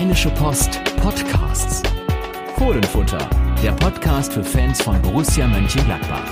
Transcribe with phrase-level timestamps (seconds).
[0.00, 1.82] Rheinische Post Podcasts.
[2.56, 3.18] Fohlenfutter,
[3.62, 6.24] der Podcast für Fans von Borussia Mönchengladbach.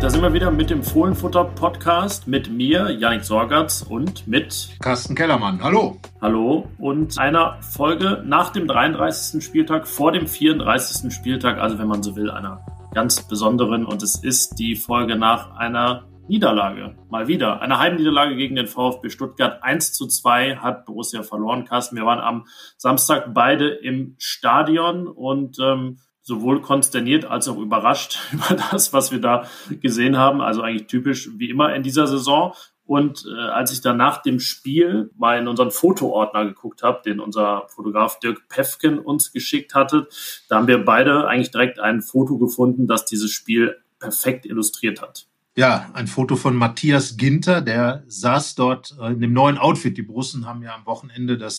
[0.00, 5.16] Da sind wir wieder mit dem Fohlenfutter Podcast mit mir, Janik Sorgatz und mit Carsten
[5.16, 5.64] Kellermann.
[5.64, 5.98] Hallo.
[6.20, 9.44] Hallo und einer Folge nach dem 33.
[9.44, 11.12] Spieltag, vor dem 34.
[11.12, 12.64] Spieltag, also wenn man so will, einer
[12.94, 16.94] ganz besonderen und es ist die Folge nach einer Niederlage.
[17.10, 17.60] Mal wieder.
[17.60, 19.64] Eine Heimniederlage gegen den VfB Stuttgart.
[19.64, 21.64] 1 zu 2 hat Borussia verloren.
[21.64, 28.20] Carsten, wir waren am Samstag beide im Stadion und ähm, sowohl konsterniert als auch überrascht
[28.32, 30.40] über das, was wir da gesehen haben.
[30.40, 32.54] Also eigentlich typisch wie immer in dieser Saison.
[32.86, 37.18] Und äh, als ich dann nach dem Spiel mal in unseren Fotoordner geguckt habe, den
[37.18, 40.06] unser Fotograf Dirk Pefken uns geschickt hatte,
[40.48, 45.26] da haben wir beide eigentlich direkt ein Foto gefunden, das dieses Spiel perfekt illustriert hat.
[45.60, 49.94] Ja, ein Foto von Matthias Ginter, der saß dort äh, in dem neuen Outfit.
[49.94, 51.58] Die Brussen haben ja am Wochenende das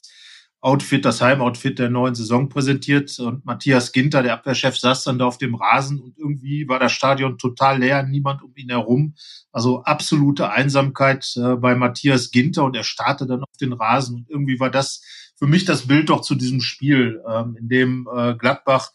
[0.59, 3.19] Outfit, das Heimoutfit der neuen Saison präsentiert.
[3.19, 6.93] Und Matthias Ginter, der Abwehrchef, saß dann da auf dem Rasen und irgendwie war das
[6.93, 9.13] Stadion total leer, niemand um ihn herum.
[9.51, 14.15] Also absolute Einsamkeit äh, bei Matthias Ginter und er starrte dann auf den Rasen.
[14.15, 15.03] Und irgendwie war das
[15.35, 18.93] für mich das Bild doch zu diesem Spiel, ähm, in dem äh, Gladbach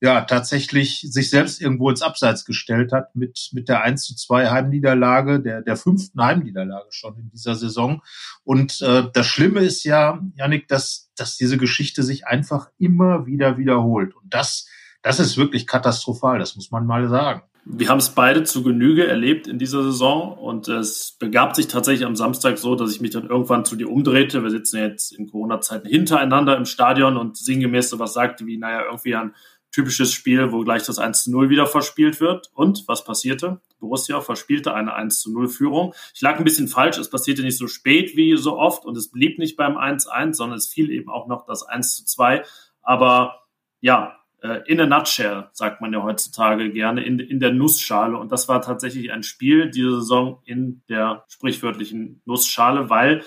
[0.00, 4.50] ja tatsächlich sich selbst irgendwo ins Abseits gestellt hat mit, mit der 1 zu 2
[4.50, 8.02] Heimniederlage, der, der fünften Heimniederlage schon in dieser Saison.
[8.44, 13.56] Und äh, das Schlimme ist ja, Janik, dass, dass diese Geschichte sich einfach immer wieder
[13.56, 14.14] wiederholt.
[14.14, 14.68] Und das,
[15.02, 17.42] das ist wirklich katastrophal, das muss man mal sagen.
[17.70, 22.06] Wir haben es beide zu Genüge erlebt in dieser Saison und es begab sich tatsächlich
[22.06, 24.42] am Samstag so, dass ich mich dann irgendwann zu dir umdrehte.
[24.42, 28.84] Wir sitzen jetzt in Corona-Zeiten hintereinander im Stadion und sinngemäß so was sagte wie, naja,
[28.86, 29.34] irgendwie ein
[29.70, 32.50] typisches Spiel, wo gleich das 1 zu 0 wieder verspielt wird.
[32.54, 33.60] Und was passierte?
[33.80, 35.94] Borussia verspielte eine 1 zu 0 Führung.
[36.14, 36.98] Ich lag ein bisschen falsch.
[36.98, 40.58] Es passierte nicht so spät wie so oft und es blieb nicht beim 1-1, sondern
[40.58, 42.44] es fiel eben auch noch das 1 zu 2.
[42.82, 43.42] Aber
[43.80, 48.16] ja, äh, in a nutshell, sagt man ja heutzutage gerne, in, in der Nussschale.
[48.16, 53.24] Und das war tatsächlich ein Spiel diese Saison in der sprichwörtlichen Nussschale, weil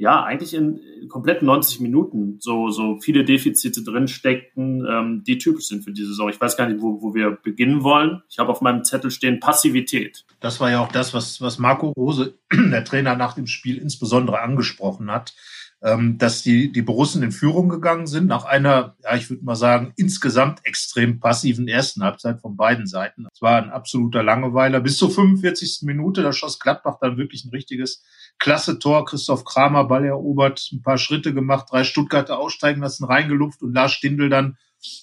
[0.00, 0.80] ja, eigentlich in
[1.10, 6.08] kompletten 90 Minuten so, so viele Defizite drin steckten, ähm, die typisch sind für diese
[6.08, 6.30] Saison.
[6.30, 8.22] Ich weiß gar nicht, wo, wo wir beginnen wollen.
[8.30, 10.24] Ich habe auf meinem Zettel stehen Passivität.
[10.40, 14.40] Das war ja auch das, was, was Marco Rose, der Trainer, nach dem Spiel insbesondere
[14.40, 15.34] angesprochen hat,
[15.82, 19.54] ähm, dass die, die Borussen in Führung gegangen sind, nach einer, ja, ich würde mal
[19.54, 23.26] sagen, insgesamt extrem passiven ersten Halbzeit von beiden Seiten.
[23.32, 24.80] Es war ein absoluter Langeweiler.
[24.80, 25.80] Bis zur 45.
[25.82, 28.02] Minute, da schoss Gladbach dann wirklich ein richtiges
[28.38, 29.06] klasse Tor.
[29.06, 33.92] Christoph Kramer, Ball erobert, ein paar Schritte gemacht, drei Stuttgarter aussteigen lassen, reingelupft und Lars
[33.92, 34.56] Stindl dann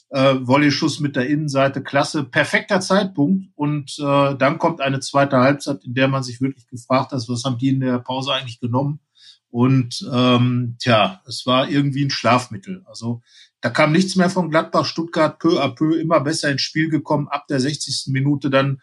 [0.09, 1.81] äh, Volley-Schuss mit der Innenseite.
[1.81, 3.47] Klasse, perfekter Zeitpunkt.
[3.55, 7.43] Und äh, dann kommt eine zweite Halbzeit, in der man sich wirklich gefragt hat, was
[7.43, 8.99] haben die in der Pause eigentlich genommen?
[9.57, 12.83] Und ähm, tja, es war irgendwie ein Schlafmittel.
[12.85, 13.23] Also
[13.59, 14.85] da kam nichts mehr von Gladbach.
[14.85, 17.27] Stuttgart peu à peu immer besser ins Spiel gekommen.
[17.27, 18.13] Ab der 60.
[18.13, 18.81] Minute dann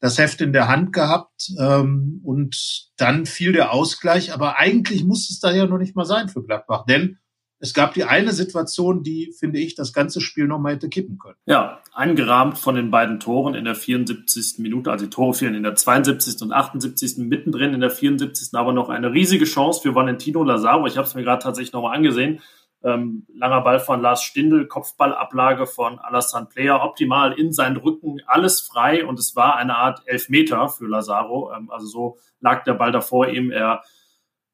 [0.00, 4.34] das Heft in der Hand gehabt ähm, und dann fiel der Ausgleich.
[4.34, 7.18] Aber eigentlich muss es da ja noch nicht mal sein für Gladbach, denn
[7.58, 11.36] es gab die eine Situation, die, finde ich, das ganze Spiel nochmal hätte kippen können.
[11.46, 14.58] Ja, eingerahmt von den beiden Toren in der 74.
[14.58, 14.90] Minute.
[14.90, 16.42] Also die Tore fielen in der 72.
[16.42, 17.16] und 78.
[17.18, 18.54] mittendrin in der 74.
[18.54, 20.86] aber noch eine riesige Chance für Valentino Lazaro.
[20.86, 22.40] Ich habe es mir gerade tatsächlich nochmal angesehen.
[22.84, 28.60] Ähm, langer Ball von Lars Stindl, Kopfballablage von Alassane Player, optimal in seinen Rücken, alles
[28.60, 31.52] frei und es war eine Art Elfmeter für Lazaro.
[31.56, 33.50] Ähm, also so lag der Ball davor ihm.
[33.50, 33.82] Er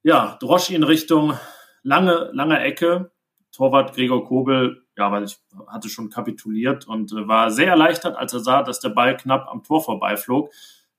[0.04, 1.34] ja, drosch ihn Richtung
[1.82, 3.10] lange, lange Ecke.
[3.52, 8.32] Torwart Gregor Kobel, ja, weil ich hatte schon kapituliert und äh, war sehr erleichtert, als
[8.32, 10.50] er sah, dass der Ball knapp am Tor vorbeiflog.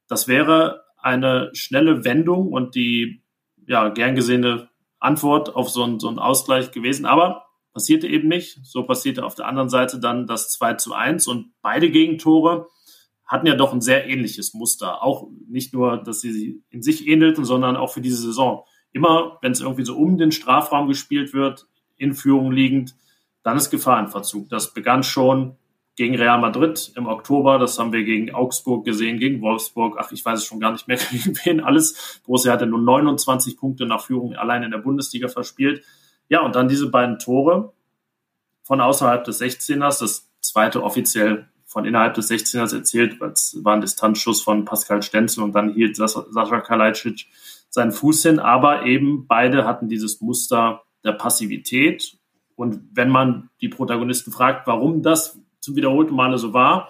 [0.07, 3.23] Das wäre eine schnelle Wendung und die
[3.65, 7.05] ja, gern gesehene Antwort auf so einen, so Ausgleich gewesen.
[7.05, 8.59] Aber passierte eben nicht.
[8.63, 12.67] So passierte auf der anderen Seite dann das 2 zu 1 und beide Gegentore
[13.25, 15.01] hatten ja doch ein sehr ähnliches Muster.
[15.01, 18.65] Auch nicht nur, dass sie in sich ähnelten, sondern auch für diese Saison.
[18.93, 21.67] Immer, wenn es irgendwie so um den Strafraum gespielt wird,
[21.97, 22.95] in Führung liegend,
[23.43, 24.49] dann ist Gefahr im Verzug.
[24.49, 25.57] Das begann schon
[25.95, 27.59] gegen Real Madrid im Oktober.
[27.59, 29.97] Das haben wir gegen Augsburg gesehen, gegen Wolfsburg.
[29.99, 32.21] Ach, ich weiß es schon gar nicht mehr, gegen wen alles.
[32.25, 35.83] Borussia hatte nur 29 Punkte nach Führung allein in der Bundesliga verspielt.
[36.29, 37.73] Ja, und dann diese beiden Tore
[38.63, 39.99] von außerhalb des 16ers.
[39.99, 45.01] Das zweite offiziell von innerhalb des 16ers erzählt, weil es war ein Distanzschuss von Pascal
[45.01, 47.25] Stenzel und dann hielt Sascha Kalajdzic
[47.73, 48.39] seinen Fuß hin.
[48.39, 52.17] Aber eben beide hatten dieses Muster der Passivität.
[52.55, 56.89] Und wenn man die Protagonisten fragt, warum das zum wiederholten Male so war,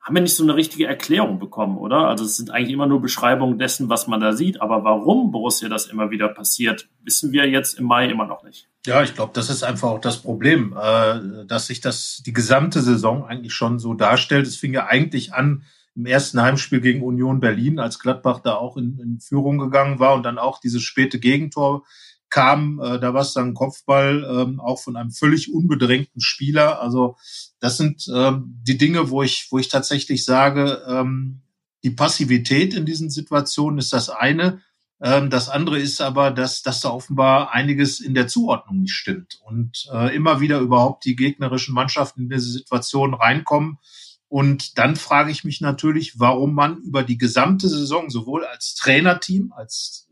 [0.00, 2.08] haben wir nicht so eine richtige Erklärung bekommen, oder?
[2.08, 5.68] Also es sind eigentlich immer nur Beschreibungen dessen, was man da sieht, aber warum Borussia
[5.68, 8.68] das immer wieder passiert, wissen wir jetzt im Mai immer noch nicht.
[8.86, 12.80] Ja, ich glaube, das ist einfach auch das Problem, äh, dass sich das die gesamte
[12.80, 14.46] Saison eigentlich schon so darstellt.
[14.46, 15.64] Es fing ja eigentlich an
[15.98, 20.14] im ersten Heimspiel gegen Union Berlin, als Gladbach da auch in, in Führung gegangen war
[20.14, 21.84] und dann auch dieses späte Gegentor
[22.30, 22.80] kam.
[22.80, 26.80] Äh, da war es dann Kopfball, ähm, auch von einem völlig unbedrängten Spieler.
[26.80, 27.16] Also
[27.58, 31.40] das sind ähm, die Dinge, wo ich, wo ich tatsächlich sage, ähm,
[31.82, 34.60] die Passivität in diesen Situationen ist das eine.
[35.00, 39.40] Ähm, das andere ist aber, dass, dass da offenbar einiges in der Zuordnung nicht stimmt
[39.44, 43.78] und äh, immer wieder überhaupt die gegnerischen Mannschaften in diese Situation reinkommen.
[44.28, 49.52] Und dann frage ich mich natürlich, warum man über die gesamte Saison sowohl als Trainerteam,
[49.56, 50.08] als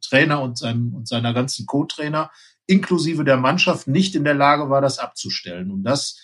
[0.00, 2.30] Trainer und, seinem, und seiner ganzen Co-Trainer
[2.66, 5.70] inklusive der Mannschaft nicht in der Lage war, das abzustellen.
[5.70, 6.18] Und das,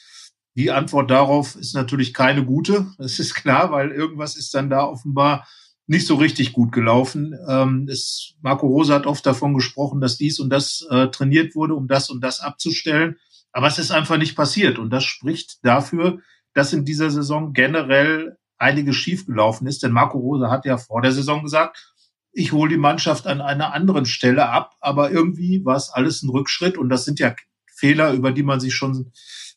[0.55, 2.87] die Antwort darauf ist natürlich keine gute.
[2.99, 5.47] Das ist klar, weil irgendwas ist dann da offenbar
[5.89, 7.37] nicht so richtig gut gelaufen.
[7.49, 11.75] Ähm, es, Marco Rose hat oft davon gesprochen, dass dies und das äh, trainiert wurde,
[11.75, 13.17] um das und das abzustellen.
[13.53, 14.79] Aber es ist einfach nicht passiert.
[14.79, 16.21] Und das spricht dafür,
[16.57, 19.83] dass in dieser Saison generell einiges schiefgelaufen ist.
[19.83, 21.93] Denn Marco Rose hat ja vor der Saison gesagt,
[22.33, 26.31] ich hole die Mannschaft an einer anderen Stelle ab, aber irgendwie war es alles ein
[26.31, 27.35] Rückschritt und das sind ja
[27.75, 29.13] Fehler, über die man sich schon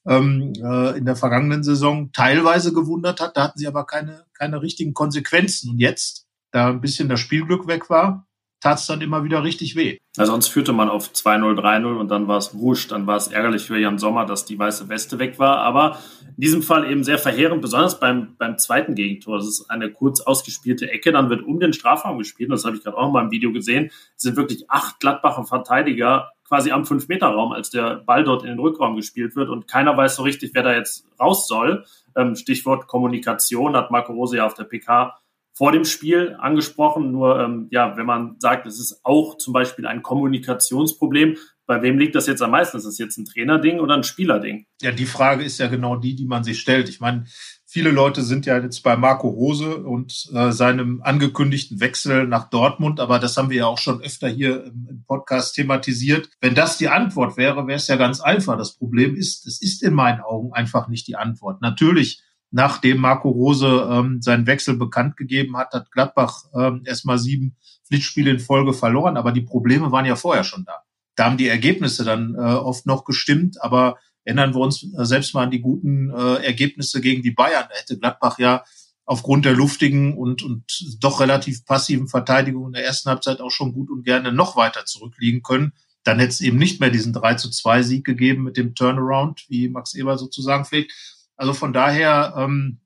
[0.06, 3.38] ähm, äh, in der vergangenen Saison teilweise gewundert hat.
[3.38, 5.72] Da hatten sie aber keine, keine richtigen Konsequenzen.
[5.72, 8.28] Und jetzt, da ein bisschen das Spielglück weg war,
[8.60, 10.00] tat es dann immer wieder richtig weh.
[10.18, 12.92] Ja, sonst führte man auf 2-0, 3-0 und dann war es wurscht.
[12.92, 15.60] Dann war es ärgerlich für Jan Sommer, dass die weiße Weste weg war.
[15.60, 15.98] Aber
[16.36, 19.38] in diesem Fall eben sehr verheerend, besonders beim, beim zweiten Gegentor.
[19.38, 22.52] Das ist eine kurz ausgespielte Ecke, dann wird um den Strafraum gespielt.
[22.52, 23.92] Das habe ich gerade auch mal im Video gesehen.
[24.16, 28.60] Es sind wirklich acht Gladbacher Verteidiger quasi am 5-Meter-Raum, als der Ball dort in den
[28.60, 31.86] Rückraum gespielt wird und keiner weiß so richtig, wer da jetzt raus soll.
[32.16, 35.19] Ähm, Stichwort Kommunikation hat Marco Rose ja auf der PK
[35.60, 37.12] vor dem Spiel angesprochen.
[37.12, 41.36] Nur ähm, ja, wenn man sagt, es ist auch zum Beispiel ein Kommunikationsproblem,
[41.66, 42.78] bei wem liegt das jetzt am meisten?
[42.78, 44.66] Ist das jetzt ein Trainerding oder ein Spielerding?
[44.82, 46.88] Ja, die Frage ist ja genau die, die man sich stellt.
[46.88, 47.26] Ich meine,
[47.66, 53.02] viele Leute sind ja jetzt bei Marco Rose und äh, seinem angekündigten Wechsel nach Dortmund,
[53.02, 56.30] aber das haben wir ja auch schon öfter hier im Podcast thematisiert.
[56.40, 58.58] Wenn das die Antwort wäre, wäre es ja ganz einfach.
[58.58, 61.62] Das Problem ist, es ist in meinen Augen einfach nicht die Antwort.
[61.62, 67.56] Natürlich nachdem Marco Rose ähm, seinen Wechsel bekannt gegeben hat, hat Gladbach ähm, erstmal sieben
[67.88, 70.84] Pflichtspiele in Folge verloren, aber die Probleme waren ja vorher schon da.
[71.16, 75.34] Da haben die Ergebnisse dann äh, oft noch gestimmt, aber erinnern wir uns äh, selbst
[75.34, 77.66] mal an die guten äh, Ergebnisse gegen die Bayern.
[77.70, 78.64] Da hätte Gladbach ja
[79.06, 80.64] aufgrund der luftigen und, und
[81.02, 84.86] doch relativ passiven Verteidigung in der ersten Halbzeit auch schon gut und gerne noch weiter
[84.86, 85.74] zurückliegen können.
[86.04, 89.46] Dann hätte es eben nicht mehr diesen 3 zu 2 Sieg gegeben mit dem Turnaround,
[89.50, 90.94] wie Max Eber sozusagen pflegt.
[91.40, 92.82] Also von daher ähm,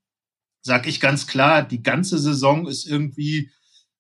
[0.62, 3.50] sage ich ganz klar, die ganze Saison ist irgendwie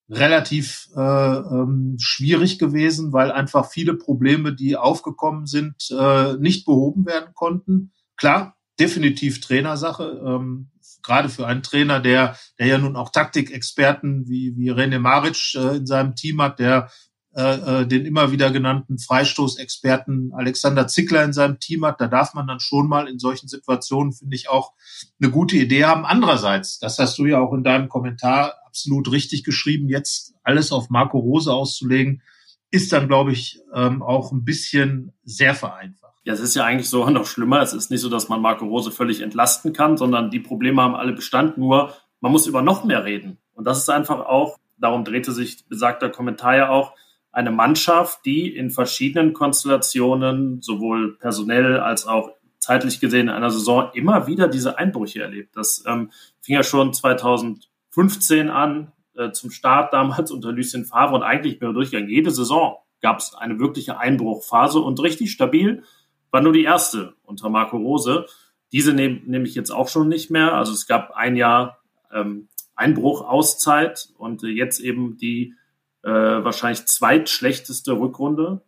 [0.07, 7.07] relativ äh, ähm, schwierig gewesen, weil einfach viele Probleme, die aufgekommen sind, äh, nicht behoben
[7.07, 7.93] werden konnten.
[8.15, 10.21] Klar, definitiv Trainersache.
[10.23, 10.69] Ähm,
[11.01, 15.77] gerade für einen Trainer, der, der ja nun auch Taktikexperten wie, wie René Maric äh,
[15.77, 16.91] in seinem Team hat, der
[17.35, 22.35] äh, äh, den immer wieder genannten Freistoßexperten Alexander Zickler in seinem Team hat, da darf
[22.35, 24.73] man dann schon mal in solchen Situationen, finde ich, auch
[25.19, 26.05] eine gute Idee haben.
[26.05, 30.89] Andererseits, das hast du ja auch in deinem Kommentar absolut richtig geschrieben, jetzt alles auf
[30.89, 32.21] Marco Rose auszulegen,
[32.69, 36.13] ist dann, glaube ich, ähm, auch ein bisschen sehr vereinfacht.
[36.25, 37.61] Ja, es ist ja eigentlich so noch schlimmer.
[37.61, 40.95] Es ist nicht so, dass man Marco Rose völlig entlasten kann, sondern die Probleme haben
[40.95, 41.57] alle Bestand.
[41.57, 43.37] Nur man muss über noch mehr reden.
[43.53, 46.93] Und das ist einfach auch, darum drehte sich besagter Kommentar ja auch,
[47.33, 53.89] eine Mannschaft, die in verschiedenen Konstellationen, sowohl personell als auch zeitlich gesehen in einer Saison,
[53.93, 55.57] immer wieder diese Einbrüche erlebt.
[55.57, 56.11] Das ähm,
[56.41, 61.73] fing ja schon 2015 an, äh, zum Start damals unter Lucien Favre und eigentlich mehr
[61.73, 62.09] durchgegangen.
[62.09, 65.83] Jede Saison gab es eine wirkliche Einbruchphase und richtig stabil
[66.31, 68.27] war nur die erste unter Marco Rose.
[68.71, 70.53] Diese nehme nehm ich jetzt auch schon nicht mehr.
[70.53, 71.79] Also es gab ein Jahr
[72.11, 75.55] ähm, Einbruch, Auszeit und äh, jetzt eben die
[76.03, 78.61] äh, wahrscheinlich zweitschlechteste Rückrunde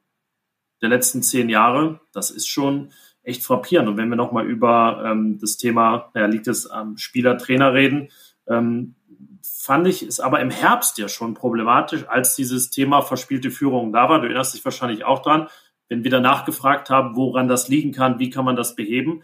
[0.82, 2.00] der letzten zehn Jahre.
[2.14, 2.92] Das ist schon
[3.24, 3.90] echt frappierend.
[3.90, 8.10] Und wenn wir nochmal über ähm, das Thema, naja, liegt es am Spieler-Trainer reden,
[8.48, 8.96] ähm,
[9.44, 14.10] fand ich es aber im Herbst ja schon problematisch, als dieses Thema verspielte Führung da
[14.10, 14.20] war.
[14.20, 15.48] Du erinnerst dich wahrscheinlich auch dran.
[15.90, 19.24] Wenn wir danach gefragt haben, woran das liegen kann, wie kann man das beheben,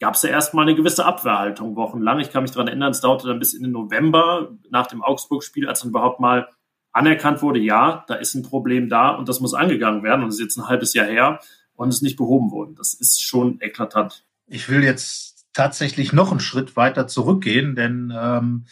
[0.00, 2.20] gab es ja erstmal eine gewisse Abwehrhaltung wochenlang.
[2.20, 5.68] Ich kann mich daran erinnern, es dauerte dann bis in den November nach dem Augsburg-Spiel,
[5.68, 6.48] als dann überhaupt mal
[6.92, 10.36] anerkannt wurde, ja, da ist ein Problem da und das muss angegangen werden und es
[10.36, 11.40] ist jetzt ein halbes Jahr her
[11.74, 12.74] und es ist nicht behoben worden.
[12.76, 14.24] Das ist schon eklatant.
[14.46, 18.66] Ich will jetzt tatsächlich noch einen Schritt weiter zurückgehen, denn ähm,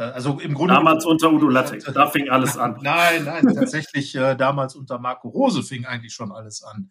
[0.00, 0.74] Äh, also im Grunde.
[0.74, 2.78] Damals unter Udo Lattek, da fing alles an.
[2.82, 6.90] Nein, nein, tatsächlich äh, damals unter Marco Rose fing eigentlich schon alles an.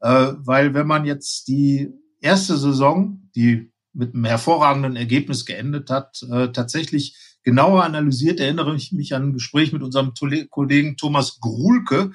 [0.00, 1.90] Äh, weil wenn man jetzt die
[2.20, 8.92] erste Saison, die mit einem hervorragenden Ergebnis geendet hat, äh, tatsächlich genauer analysiert, erinnere ich
[8.92, 10.12] mich an ein Gespräch mit unserem
[10.50, 12.12] Kollegen Thomas Gruhlke,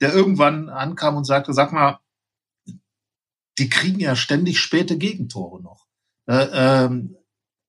[0.00, 1.98] der irgendwann ankam und sagte, sag mal,
[3.58, 5.86] die kriegen ja ständig späte Gegentore noch.
[6.26, 7.16] Äh, ähm,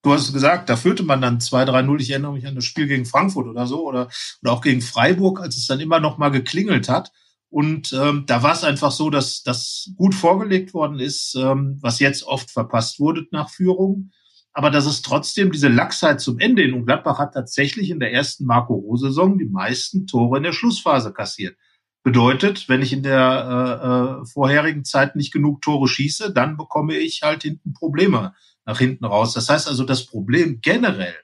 [0.03, 1.99] du hast gesagt, da führte man dann 2-3-0.
[2.01, 4.09] Ich erinnere mich an das Spiel gegen Frankfurt oder so oder,
[4.41, 7.11] oder auch gegen Freiburg, als es dann immer noch mal geklingelt hat.
[7.49, 11.99] Und ähm, da war es einfach so, dass das gut vorgelegt worden ist, ähm, was
[11.99, 14.11] jetzt oft verpasst wurde nach Führung.
[14.53, 18.11] Aber dass es trotzdem diese Lachsheit zum Ende in und Gladbach hat tatsächlich in der
[18.11, 21.55] ersten Marco-Rose-Saison die meisten Tore in der Schlussphase kassiert.
[22.03, 26.95] Bedeutet, wenn ich in der äh, äh, vorherigen Zeit nicht genug Tore schieße, dann bekomme
[26.95, 28.33] ich halt hinten Probleme
[28.65, 29.33] nach hinten raus.
[29.33, 31.15] Das heißt also, das Problem generell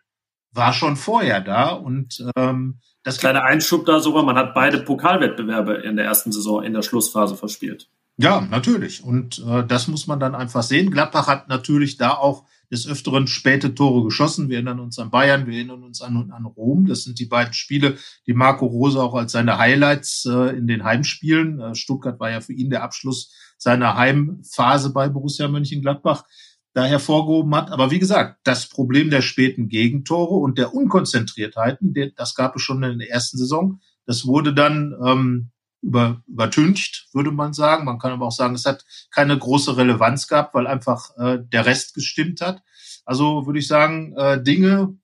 [0.51, 5.75] war schon vorher da und ähm, das kleine Einschub da sogar, man hat beide Pokalwettbewerbe
[5.75, 7.87] in der ersten Saison in der Schlussphase verspielt.
[8.17, 9.03] Ja, natürlich.
[9.03, 10.89] Und äh, das muss man dann einfach sehen.
[10.89, 14.49] Gladbach hat natürlich da auch des Öfteren späte Tore geschossen.
[14.49, 16.85] Wir erinnern uns an Bayern, wir erinnern uns an, an Rom.
[16.85, 20.83] Das sind die beiden Spiele, die Marco Rose auch als seine Highlights äh, in den
[20.83, 21.59] Heimspielen.
[21.59, 26.25] Äh, Stuttgart war ja für ihn der Abschluss seiner Heimphase bei Borussia Mönchengladbach
[26.73, 27.71] da hervorgehoben hat.
[27.71, 32.83] Aber wie gesagt, das Problem der späten Gegentore und der Unkonzentriertheiten, das gab es schon
[32.83, 33.79] in der ersten Saison.
[34.05, 35.51] Das wurde dann ähm,
[35.85, 37.85] über, übertüncht, würde man sagen.
[37.85, 41.65] Man kann aber auch sagen, es hat keine große Relevanz gehabt, weil einfach äh, der
[41.65, 42.63] Rest gestimmt hat.
[43.05, 44.97] Also würde ich sagen, äh, Dinge,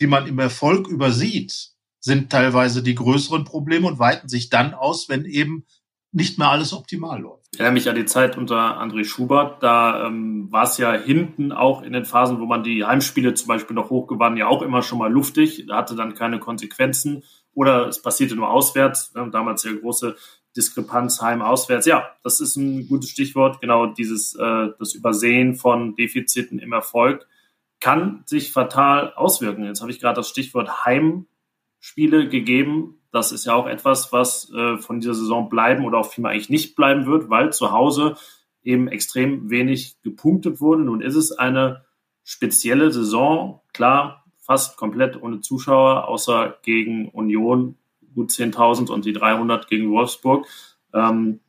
[0.00, 5.08] die man im Erfolg übersieht, sind teilweise die größeren Probleme und weiten sich dann aus,
[5.08, 5.66] wenn eben
[6.12, 7.48] nicht mehr alles optimal läuft.
[7.52, 9.62] Ich erinnere mich an die Zeit unter André Schubert.
[9.62, 13.48] Da ähm, war es ja hinten auch in den Phasen, wo man die Heimspiele zum
[13.48, 15.64] Beispiel noch hochgewann, ja auch immer schon mal luftig.
[15.66, 19.12] Da hatte dann keine Konsequenzen oder es passierte nur auswärts.
[19.14, 19.28] Ne?
[19.30, 20.16] Damals ja große
[20.56, 21.86] Diskrepanz heim-auswärts.
[21.86, 23.60] Ja, das ist ein gutes Stichwort.
[23.60, 27.26] Genau dieses äh, das Übersehen von Defiziten im Erfolg
[27.80, 29.64] kann sich fatal auswirken.
[29.64, 33.00] Jetzt habe ich gerade das Stichwort Heimspiele gegeben.
[33.10, 36.48] Das ist ja auch etwas, was äh, von dieser Saison bleiben oder auch vielmehr eigentlich
[36.48, 38.14] nicht bleiben wird, weil zu Hause
[38.62, 40.82] eben extrem wenig gepunktet wurde.
[40.82, 41.84] Nun ist es eine
[42.22, 43.60] spezielle Saison.
[43.72, 47.76] Klar, fast komplett ohne Zuschauer, außer gegen Union
[48.14, 50.46] gut 10.000 und die 300 gegen Wolfsburg.
[50.92, 51.40] Ähm,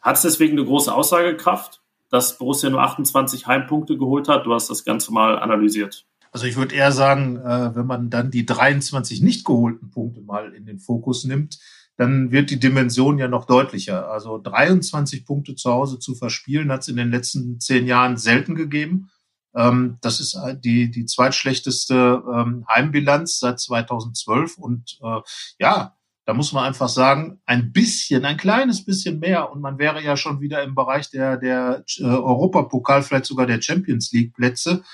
[0.00, 4.46] hat es deswegen eine große Aussagekraft, dass Borussia nur 28 Heimpunkte geholt hat?
[4.46, 6.06] Du hast das Ganze mal analysiert.
[6.32, 10.52] Also ich würde eher sagen, äh, wenn man dann die 23 nicht geholten Punkte mal
[10.52, 11.58] in den Fokus nimmt,
[11.96, 14.10] dann wird die Dimension ja noch deutlicher.
[14.10, 18.54] Also 23 Punkte zu Hause zu verspielen, hat es in den letzten zehn Jahren selten
[18.54, 19.10] gegeben.
[19.56, 24.58] Ähm, das ist äh, die, die zweitschlechteste ähm, Heimbilanz seit 2012.
[24.58, 25.20] Und äh,
[25.58, 25.96] ja,
[26.26, 30.16] da muss man einfach sagen, ein bisschen, ein kleines bisschen mehr und man wäre ja
[30.16, 34.84] schon wieder im Bereich der, der äh, Europapokal, vielleicht sogar der Champions League Plätze.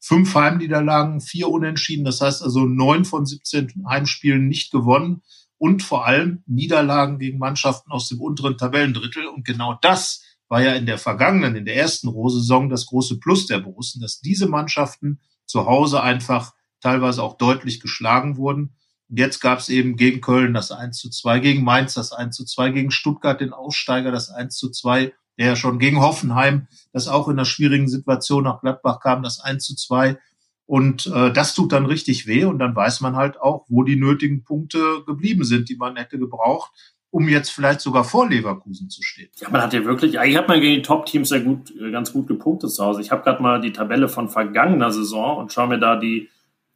[0.00, 5.22] Fünf Heimniederlagen, vier Unentschieden, das heißt also neun von 17 Heimspielen nicht gewonnen
[5.58, 9.26] und vor allem Niederlagen gegen Mannschaften aus dem unteren Tabellendrittel.
[9.26, 13.46] Und genau das war ja in der vergangenen, in der ersten Rohsaison das große Plus
[13.46, 18.74] der Borussen, dass diese Mannschaften zu Hause einfach teilweise auch deutlich geschlagen wurden.
[19.08, 22.34] Und jetzt gab es eben gegen Köln das 1 zu 2, gegen Mainz das 1
[22.34, 26.66] zu 2, gegen Stuttgart den Aussteiger das 1 zu 2, der ja schon gegen Hoffenheim,
[26.92, 30.18] das auch in einer schwierigen Situation nach Gladbach kam, das 1 zu 2.
[30.66, 33.96] Und äh, das tut dann richtig weh und dann weiß man halt auch, wo die
[33.96, 36.72] nötigen Punkte geblieben sind, die man hätte gebraucht,
[37.10, 39.28] um jetzt vielleicht sogar vor Leverkusen zu stehen.
[39.40, 42.12] Ja, man hat ja wirklich, eigentlich hat man gegen die Top-Teams sehr gut, äh, ganz
[42.12, 43.00] gut gepunktet zu Hause.
[43.00, 46.28] Ich habe gerade mal die Tabelle von vergangener Saison und schaue mir da die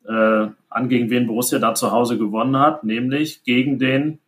[0.07, 4.19] äh, an, gegen wen Borussia da zu Hause gewonnen hat, nämlich gegen den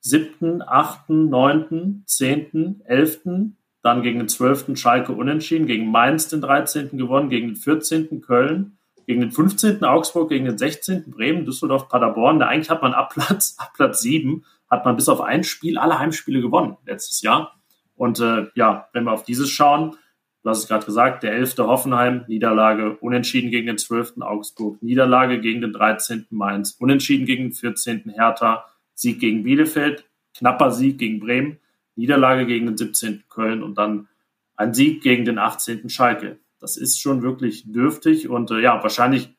[0.00, 6.98] siebten, achten, neunten, zehnten, elften, dann gegen den zwölften Schalke unentschieden, gegen Mainz den 13.
[6.98, 8.20] gewonnen, gegen den 14.
[8.20, 9.84] Köln, gegen den 15.
[9.84, 11.10] Augsburg, gegen den 16.
[11.10, 12.40] Bremen, Düsseldorf, Paderborn.
[12.40, 15.78] Da eigentlich hat man ab Platz, ab Platz 7 hat man bis auf ein Spiel
[15.78, 17.58] alle Heimspiele gewonnen letztes Jahr.
[17.94, 19.96] Und äh, ja, wenn wir auf dieses schauen,
[20.42, 21.58] du hast es gerade gesagt, der 11.
[21.58, 24.20] Hoffenheim, Niederlage, unentschieden gegen den 12.
[24.20, 26.26] Augsburg, Niederlage gegen den 13.
[26.30, 28.12] Mainz, unentschieden gegen den 14.
[28.14, 30.04] Hertha, Sieg gegen Bielefeld,
[30.36, 31.58] knapper Sieg gegen Bremen,
[31.94, 33.24] Niederlage gegen den 17.
[33.28, 34.08] Köln und dann
[34.56, 35.88] ein Sieg gegen den 18.
[35.88, 36.38] Schalke.
[36.60, 39.34] Das ist schon wirklich dürftig und äh, ja, wahrscheinlich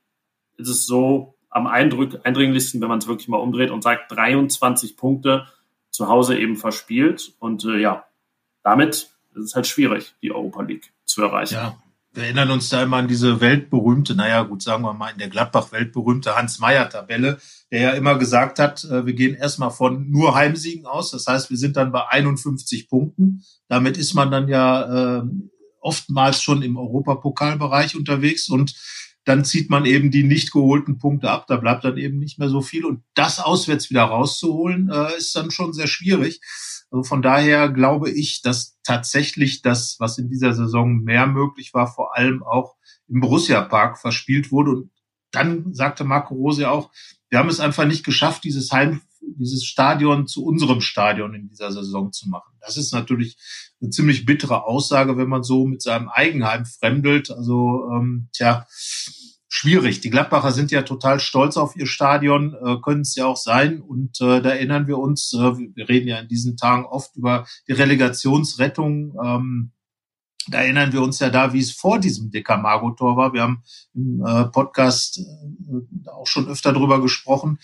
[0.58, 5.48] ist es so, am eindringlichsten, wenn man es wirklich mal umdreht und sagt, 23 Punkte
[5.90, 7.34] zu Hause eben verspielt.
[7.40, 8.06] Und äh, ja,
[8.64, 11.56] damit ist es halt schwierig, die Europa League zu erreichen.
[11.56, 11.78] Ja,
[12.14, 15.30] Wir erinnern uns da immer an diese weltberühmte, naja, gut, sagen wir mal in der
[15.30, 17.38] Gladbach weltberühmte Hans-Meyer-Tabelle,
[17.72, 21.12] der ja immer gesagt hat, äh, wir gehen erstmal von nur Heimsiegen aus.
[21.12, 23.44] Das heißt, wir sind dann bei 51 Punkten.
[23.68, 25.24] Damit ist man dann ja äh,
[25.82, 28.76] oftmals schon im Europapokalbereich unterwegs und
[29.28, 31.48] dann zieht man eben die nicht geholten Punkte ab.
[31.48, 32.86] Da bleibt dann eben nicht mehr so viel.
[32.86, 36.40] Und das auswärts wieder rauszuholen, äh, ist dann schon sehr schwierig.
[36.92, 41.94] Also von daher glaube ich, dass tatsächlich das, was in dieser Saison mehr möglich war,
[41.94, 42.76] vor allem auch
[43.10, 44.72] im Borussia Park verspielt wurde.
[44.72, 44.92] Und
[45.32, 46.90] dann sagte Marco Rose auch,
[47.30, 51.74] wir haben es einfach nicht geschafft, dieses Heim, dieses Stadion zu unserem Stadion in dieser
[51.74, 52.54] Saison zu machen.
[52.62, 53.38] Das ist natürlich
[53.82, 57.30] eine ziemlich bittere Aussage, wenn man so mit seinem Eigenheim fremdelt.
[57.30, 58.66] Also, ähm, tja,
[59.58, 60.02] schwierig.
[60.02, 63.82] Die Gladbacher sind ja total stolz auf ihr Stadion, äh, können es ja auch sein.
[63.82, 67.48] Und äh, da erinnern wir uns, äh, wir reden ja in diesen Tagen oft über
[67.68, 69.16] die Relegationsrettung.
[69.24, 69.72] Ähm,
[70.50, 73.34] da erinnern wir uns ja da, wie es vor diesem Decamago-Tor war.
[73.34, 73.64] Wir haben
[73.96, 77.60] im äh, Podcast äh, auch schon öfter drüber gesprochen.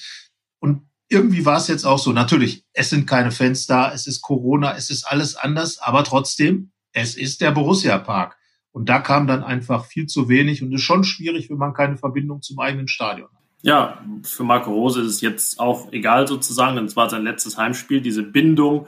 [0.59, 2.11] Und irgendwie war es jetzt auch so.
[2.11, 6.71] Natürlich, es sind keine Fans da, es ist Corona, es ist alles anders, aber trotzdem,
[6.91, 8.37] es ist der Borussia Park.
[8.73, 11.95] Und da kam dann einfach viel zu wenig und ist schon schwierig, wenn man keine
[11.95, 13.43] Verbindung zum eigenen Stadion hat.
[13.61, 17.57] Ja, für Marco Rose ist es jetzt auch egal sozusagen, denn es war sein letztes
[17.57, 18.01] Heimspiel.
[18.01, 18.87] Diese Bindung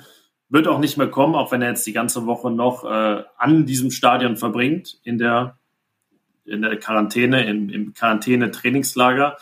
[0.49, 3.65] wird auch nicht mehr kommen, auch wenn er jetzt die ganze Woche noch äh, an
[3.65, 5.57] diesem Stadion verbringt, in der,
[6.45, 9.37] in der Quarantäne, im, im Quarantäne-Trainingslager.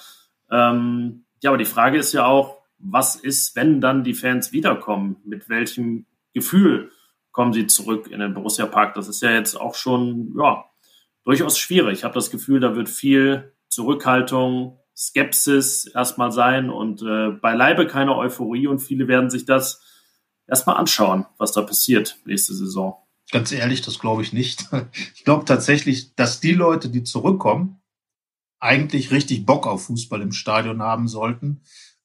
[0.52, 5.16] Ähm, ja, aber die Frage ist ja auch, was ist, wenn dann die Fans wiederkommen?
[5.24, 6.92] Mit welchem Gefühl?
[7.34, 8.94] Kommen sie zurück in den Borussia Park.
[8.94, 10.64] Das ist ja jetzt auch schon, ja,
[11.26, 12.00] durchaus schwierig.
[12.00, 18.16] Ich habe das Gefühl, da wird viel Zurückhaltung, Skepsis erstmal sein und äh, beileibe keine
[18.16, 19.82] Euphorie und viele werden sich das
[20.48, 22.96] erstmal anschauen, was da passiert nächste Saison.
[23.32, 24.68] Ganz ehrlich, das glaube ich nicht.
[25.16, 27.82] Ich glaube tatsächlich, dass die Leute, die zurückkommen,
[28.60, 31.62] eigentlich richtig Bock auf Fußball im Stadion haben sollten.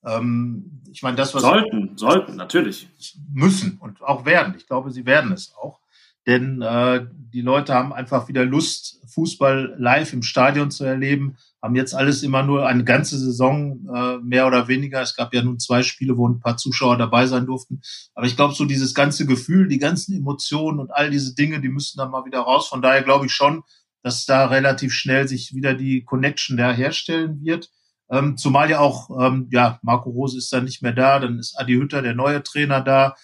[0.08, 1.42] Ähm, ich meine, das, was.
[1.42, 2.88] Sollten, sollten, natürlich.
[3.32, 4.54] Müssen und auch werden.
[4.56, 5.80] Ich glaube, sie werden es auch.
[6.26, 11.74] Denn äh, die Leute haben einfach wieder Lust, Fußball live im Stadion zu erleben, haben
[11.74, 15.00] jetzt alles immer nur eine ganze Saison, äh, mehr oder weniger.
[15.00, 17.80] Es gab ja nun zwei Spiele, wo ein paar Zuschauer dabei sein durften.
[18.14, 21.70] Aber ich glaube, so dieses ganze Gefühl, die ganzen Emotionen und all diese Dinge, die
[21.70, 22.68] müssen dann mal wieder raus.
[22.68, 23.62] Von daher glaube ich schon,
[24.02, 27.70] dass da relativ schnell sich wieder die Connection da herstellen wird.
[28.10, 31.58] Ähm, zumal ja auch, ähm, ja, Marco Rose ist dann nicht mehr da, dann ist
[31.58, 33.14] Adi Hütter, der neue Trainer, da.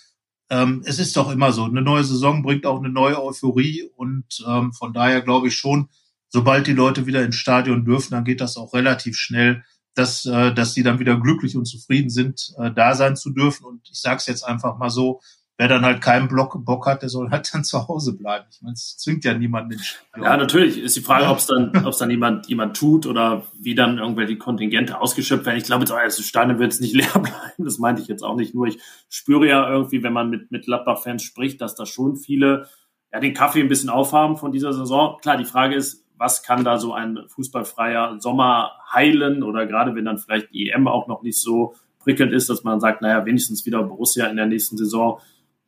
[0.51, 4.27] Ähm, es ist doch immer so, eine neue Saison bringt auch eine neue Euphorie und
[4.47, 5.89] ähm, von daher glaube ich schon,
[6.29, 10.53] sobald die Leute wieder ins Stadion dürfen, dann geht das auch relativ schnell, dass, äh,
[10.53, 13.65] dass die dann wieder glücklich und zufrieden sind, äh, da sein zu dürfen.
[13.65, 15.21] Und ich sage es jetzt einfach mal so,
[15.57, 18.47] wer dann halt keinen Block, Bock hat, der soll halt dann zu Hause bleiben.
[18.51, 20.25] Ich meine, es zwingt ja niemanden in Stadion.
[20.25, 20.79] Ja, natürlich.
[20.79, 21.31] Ist die Frage, ja.
[21.31, 25.47] ob es dann, ob es dann jemand, jemand tut oder wie dann irgendwelche Kontingente ausgeschöpft
[25.47, 25.59] werden.
[25.59, 27.65] Ich glaube, jetzt das Stadion wird es nicht leer bleiben.
[27.65, 28.55] Das meinte ich jetzt auch nicht.
[28.55, 32.69] Nur ich spüre ja irgendwie, wenn man mit, mit Gladbach-Fans spricht, dass da schon viele
[33.13, 35.19] ja, den Kaffee ein bisschen aufhaben von dieser Saison.
[35.23, 40.05] Klar, die Frage ist, was kann da so ein fußballfreier Sommer heilen oder gerade wenn
[40.05, 43.67] dann vielleicht die EM auch noch nicht so prickelnd ist, dass man sagt, naja, wenigstens
[43.67, 45.21] wieder Borussia in der nächsten Saison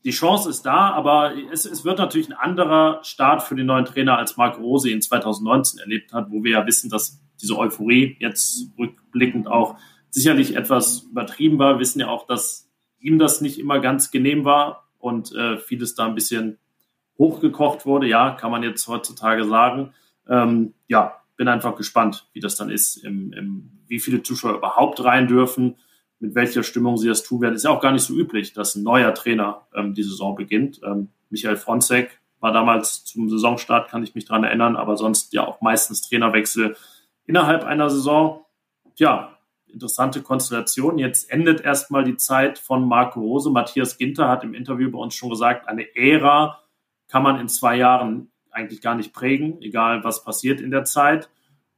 [0.06, 3.86] die Chance ist da, aber es, es, wird natürlich ein anderer Start für den neuen
[3.86, 8.16] Trainer, als Marc Rose in 2019 erlebt hat, wo wir ja wissen, dass diese Euphorie
[8.20, 9.76] jetzt rückblickend auch
[10.10, 11.74] sicherlich etwas übertrieben war.
[11.74, 15.96] Wir wissen ja auch, dass ihm das nicht immer ganz genehm war und äh, vieles
[15.96, 16.58] da ein bisschen
[17.18, 18.06] hochgekocht wurde.
[18.06, 19.92] Ja, kann man jetzt heutzutage sagen.
[20.28, 25.02] Ähm, ja, bin einfach gespannt, wie das dann ist, im, im, wie viele Zuschauer überhaupt
[25.02, 25.74] rein dürfen
[26.18, 27.54] mit welcher Stimmung sie das tun werden.
[27.54, 30.80] Ist ja auch gar nicht so üblich, dass ein neuer Trainer ähm, die Saison beginnt.
[30.84, 35.46] Ähm, Michael Fronzek war damals zum Saisonstart, kann ich mich dran erinnern, aber sonst ja
[35.46, 36.76] auch meistens Trainerwechsel
[37.26, 38.44] innerhalb einer Saison.
[38.96, 40.98] Ja, interessante Konstellation.
[40.98, 43.50] Jetzt endet erstmal die Zeit von Marco Rose.
[43.50, 46.60] Matthias Ginter hat im Interview bei uns schon gesagt, eine Ära
[47.08, 51.28] kann man in zwei Jahren eigentlich gar nicht prägen, egal was passiert in der Zeit.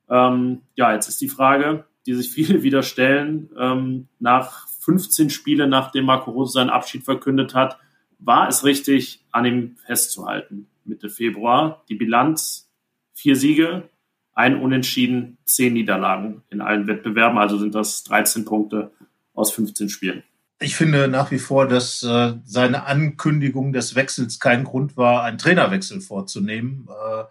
[0.09, 3.51] Ähm, ja, jetzt ist die Frage, die sich viele wieder stellen.
[3.57, 7.79] Ähm, nach 15 Spielen, nachdem Marco Rose seinen Abschied verkündet hat,
[8.19, 10.67] war es richtig, an ihm festzuhalten.
[10.85, 12.69] Mitte Februar die Bilanz,
[13.13, 13.89] vier Siege,
[14.33, 17.39] ein Unentschieden, zehn Niederlagen in allen Wettbewerben.
[17.39, 18.93] Also sind das 13 Punkte
[19.35, 20.23] aus 15 Spielen.
[20.61, 25.39] Ich finde nach wie vor, dass äh, seine Ankündigung des Wechsels kein Grund war, einen
[25.39, 26.89] Trainerwechsel vorzunehmen.
[26.89, 27.25] Äh,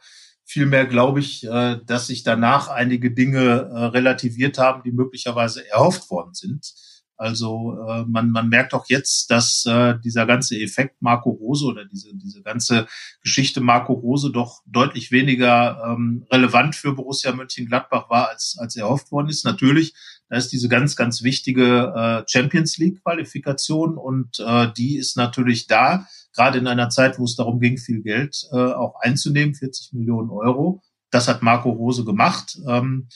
[0.49, 6.09] Vielmehr glaube ich, äh, dass sich danach einige Dinge äh, relativiert haben, die möglicherweise erhofft
[6.09, 6.73] worden sind.
[7.17, 11.85] Also äh, man, man merkt auch jetzt, dass äh, dieser ganze Effekt Marco Rose oder
[11.85, 12.87] diese, diese ganze
[13.21, 19.11] Geschichte Marco Rose doch deutlich weniger ähm, relevant für Borussia Mönchengladbach war, als, als erhofft
[19.11, 19.45] worden ist.
[19.45, 19.93] Natürlich,
[20.29, 26.05] da ist diese ganz, ganz wichtige äh, Champions League-Qualifikation und äh, die ist natürlich da,
[26.35, 30.29] gerade in einer Zeit, wo es darum ging, viel Geld äh, auch einzunehmen, 40 Millionen
[30.29, 30.81] Euro.
[31.09, 32.59] Das hat Marco Rose gemacht.
[32.67, 33.07] Ähm,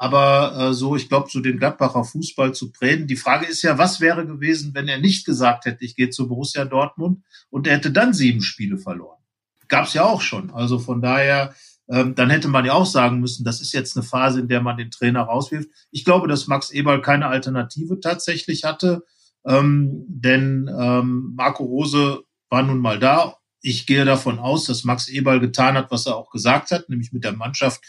[0.00, 3.06] aber äh, so, ich glaube, so den Gladbacher Fußball zu prägen.
[3.06, 6.26] Die Frage ist ja, was wäre gewesen, wenn er nicht gesagt hätte, ich gehe zu
[6.26, 9.18] Borussia Dortmund und er hätte dann sieben Spiele verloren.
[9.68, 10.52] Gab es ja auch schon.
[10.52, 11.54] Also von daher,
[11.90, 14.62] ähm, dann hätte man ja auch sagen müssen, das ist jetzt eine Phase, in der
[14.62, 15.68] man den Trainer rauswirft.
[15.90, 19.04] Ich glaube, dass Max Eberl keine Alternative tatsächlich hatte,
[19.44, 23.36] ähm, denn ähm, Marco Rose war nun mal da.
[23.60, 27.12] Ich gehe davon aus, dass Max Eberl getan hat, was er auch gesagt hat, nämlich
[27.12, 27.82] mit der Mannschaft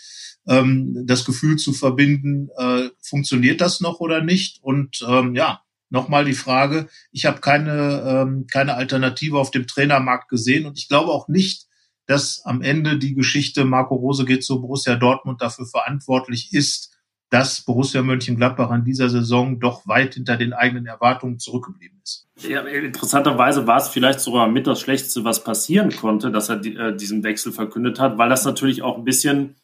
[0.48, 4.60] ähm, das Gefühl zu verbinden, äh, funktioniert das noch oder nicht?
[4.62, 10.30] Und ähm, ja, nochmal die Frage, ich habe keine, ähm, keine Alternative auf dem Trainermarkt
[10.30, 11.68] gesehen und ich glaube auch nicht,
[12.08, 16.92] dass am Ende die Geschichte Marco Rose geht zu Borussia Dortmund dafür verantwortlich ist,
[17.30, 22.28] dass Borussia Mönchengladbach in dieser Saison doch weit hinter den eigenen Erwartungen zurückgeblieben ist.
[22.42, 26.96] Ja, interessanterweise war es vielleicht sogar mit das Schlechteste, was passieren konnte, dass er äh,
[26.96, 29.56] diesen Wechsel verkündet hat, weil das natürlich auch ein bisschen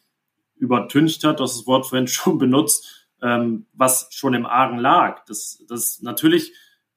[0.58, 5.24] übertüncht hat, das Wort vorhin schon benutzt, ähm, was schon im Argen lag.
[5.26, 6.52] Das, das natürlich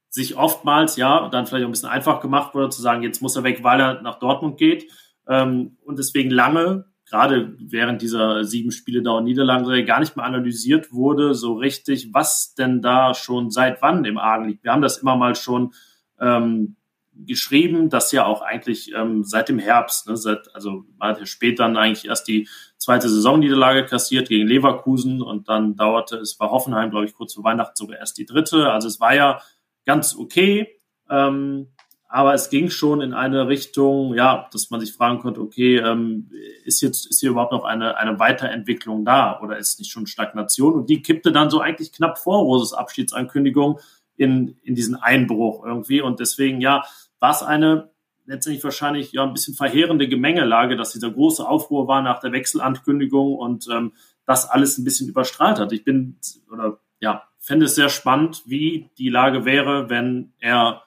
[0.10, 3.38] sich oftmals, ja, dann vielleicht auch ein bisschen einfach gemacht wurde, zu sagen, jetzt muss
[3.38, 4.92] er weg, weil er nach Dortmund geht.
[5.28, 10.92] Ähm, und deswegen lange, gerade während dieser sieben Spiele dauer Niederlagenserie, gar nicht mehr analysiert
[10.92, 14.64] wurde, so richtig, was denn da schon seit wann im Argen liegt.
[14.66, 15.74] Wir haben das immer mal schon
[16.20, 16.76] ähm,
[17.14, 21.64] geschrieben, dass ja auch eigentlich ähm, seit dem Herbst, ne, seit, also hat ja später
[21.64, 22.48] dann eigentlich erst die
[22.78, 27.44] zweite Saisonniederlage kassiert gegen Leverkusen und dann dauerte es bei Hoffenheim, glaube ich, kurz vor
[27.44, 28.72] Weihnachten sogar erst die dritte.
[28.72, 29.42] Also es war ja
[29.86, 31.68] ganz okay, ähm,
[32.08, 36.30] aber es ging schon in eine Richtung, ja, dass man sich fragen konnte, okay, ähm,
[36.66, 40.74] ist jetzt ist hier überhaupt noch eine eine Weiterentwicklung da oder ist nicht schon Stagnation?
[40.74, 43.80] Und die kippte dann so eigentlich knapp vor Roses Abschiedsankündigung
[44.16, 46.84] in in diesen Einbruch irgendwie und deswegen ja
[47.20, 47.92] war es eine
[48.26, 53.36] letztendlich wahrscheinlich ja ein bisschen verheerende Gemengelage, dass dieser große Aufruhr war nach der Wechselankündigung
[53.36, 53.94] und ähm,
[54.26, 55.72] das alles ein bisschen überstrahlt hat.
[55.72, 56.18] Ich bin
[56.52, 60.84] oder ja, fände es sehr spannend, wie die Lage wäre, wenn er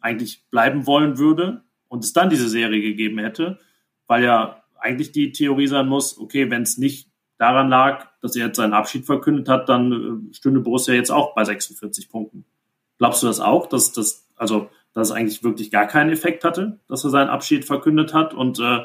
[0.00, 3.58] eigentlich bleiben wollen würde und es dann diese Serie gegeben hätte,
[4.06, 7.11] weil ja eigentlich die Theorie sein muss, okay, wenn es nicht
[7.42, 11.34] daran lag, dass er jetzt seinen Abschied verkündet hat, dann äh, stünde Borussia jetzt auch
[11.34, 12.44] bei 46 Punkten.
[12.98, 16.78] Glaubst du das auch, dass das, also dass es eigentlich wirklich gar keinen Effekt hatte,
[16.88, 18.84] dass er seinen Abschied verkündet hat und äh,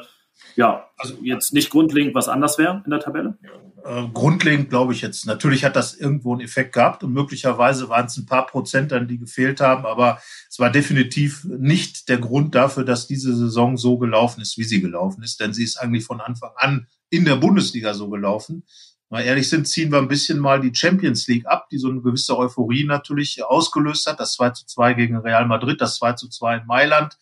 [0.56, 3.38] ja, also jetzt nicht grundlegend was anders wäre in der Tabelle?
[3.84, 5.26] Äh, grundlegend glaube ich jetzt.
[5.26, 9.08] Natürlich hat das irgendwo einen Effekt gehabt und möglicherweise waren es ein paar Prozent dann,
[9.08, 13.98] die gefehlt haben, aber es war definitiv nicht der Grund dafür, dass diese Saison so
[13.98, 17.36] gelaufen ist, wie sie gelaufen ist, denn sie ist eigentlich von Anfang an in der
[17.36, 18.64] Bundesliga so gelaufen
[19.10, 22.00] mal ehrlich sind, ziehen wir ein bisschen mal die Champions League ab, die so eine
[22.00, 24.20] gewisse Euphorie natürlich ausgelöst hat.
[24.20, 27.18] Das 2 zu 2 gegen Real Madrid, das 2 zu 2 in Mailand.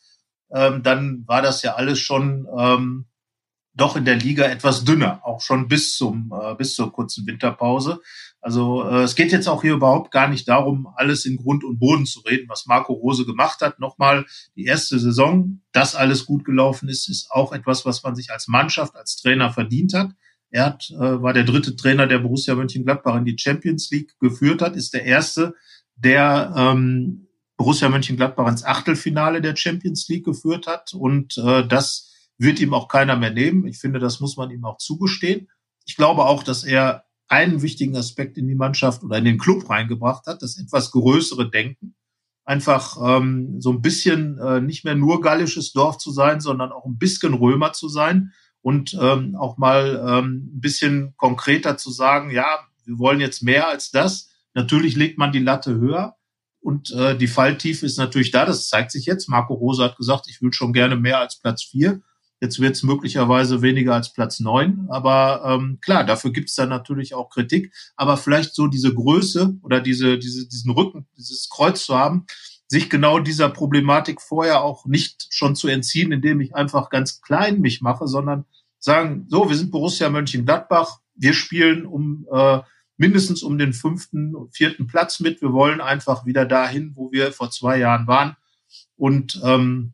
[0.51, 3.07] Ähm, dann war das ja alles schon ähm,
[3.75, 8.01] doch in der Liga etwas dünner, auch schon bis zum äh, bis zur kurzen Winterpause.
[8.41, 11.79] Also äh, es geht jetzt auch hier überhaupt gar nicht darum, alles in Grund und
[11.79, 13.79] Boden zu reden, was Marco Rose gemacht hat.
[13.79, 18.31] Nochmal die erste Saison, dass alles gut gelaufen ist, ist auch etwas, was man sich
[18.31, 20.11] als Mannschaft, als Trainer verdient hat.
[20.51, 24.63] Er hat, äh, war der dritte Trainer, der Borussia Mönchengladbach in die Champions League geführt
[24.63, 25.55] hat, ist der erste,
[25.97, 27.26] der ähm,
[27.57, 30.93] Borussia Mönchengladbach ins Achtelfinale der Champions League geführt hat.
[30.95, 33.67] Und äh, das wird ihm auch keiner mehr nehmen.
[33.67, 35.49] Ich finde, das muss man ihm auch zugestehen.
[35.87, 39.69] Ich glaube auch, dass er einen wichtigen Aspekt in die Mannschaft oder in den Club
[39.69, 41.95] reingebracht hat, das etwas größere Denken.
[42.45, 46.85] Einfach ähm, so ein bisschen äh, nicht mehr nur gallisches Dorf zu sein, sondern auch
[46.85, 52.31] ein bisschen Römer zu sein und ähm, auch mal ähm, ein bisschen konkreter zu sagen,
[52.31, 52.47] ja,
[52.85, 54.31] wir wollen jetzt mehr als das.
[54.55, 56.16] Natürlich legt man die Latte höher
[56.67, 58.45] und äh, die Falltiefe ist natürlich da.
[58.45, 59.29] Das zeigt sich jetzt.
[59.29, 62.01] Marco Rose hat gesagt, ich würde schon gerne mehr als Platz vier.
[62.41, 64.89] Jetzt wird es möglicherweise weniger als Platz neun.
[64.89, 67.73] Aber ähm, klar, dafür gibt es dann natürlich auch Kritik.
[67.95, 72.27] Aber vielleicht so diese Größe oder diese, diese, diesen Rücken, dieses Kreuz zu haben,
[72.67, 77.61] sich genau dieser Problematik vorher auch nicht schon zu entziehen, indem ich einfach ganz klein
[77.61, 78.45] mich mache, sondern
[78.81, 82.59] sagen, so, wir sind Borussia Mönchengladbach, wir spielen um äh,
[82.97, 85.43] mindestens um den fünften, vierten Platz mit.
[85.43, 88.37] Wir wollen einfach wieder dahin, wo wir vor zwei Jahren waren.
[88.97, 89.93] Und ähm,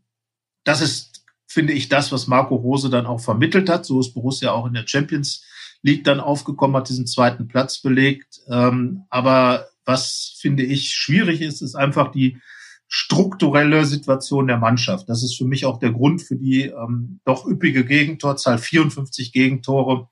[0.65, 3.85] das ist, finde ich, das, was Marco Rose dann auch vermittelt hat.
[3.85, 5.45] So ist Borussia auch in der Champions
[5.83, 8.41] League dann aufgekommen, hat diesen zweiten Platz belegt.
[8.49, 12.41] Ähm, aber was finde ich schwierig ist, ist einfach die
[12.87, 15.09] strukturelle Situation der Mannschaft.
[15.09, 20.09] Das ist für mich auch der Grund für die ähm, doch üppige Gegentorzahl, 54 Gegentore.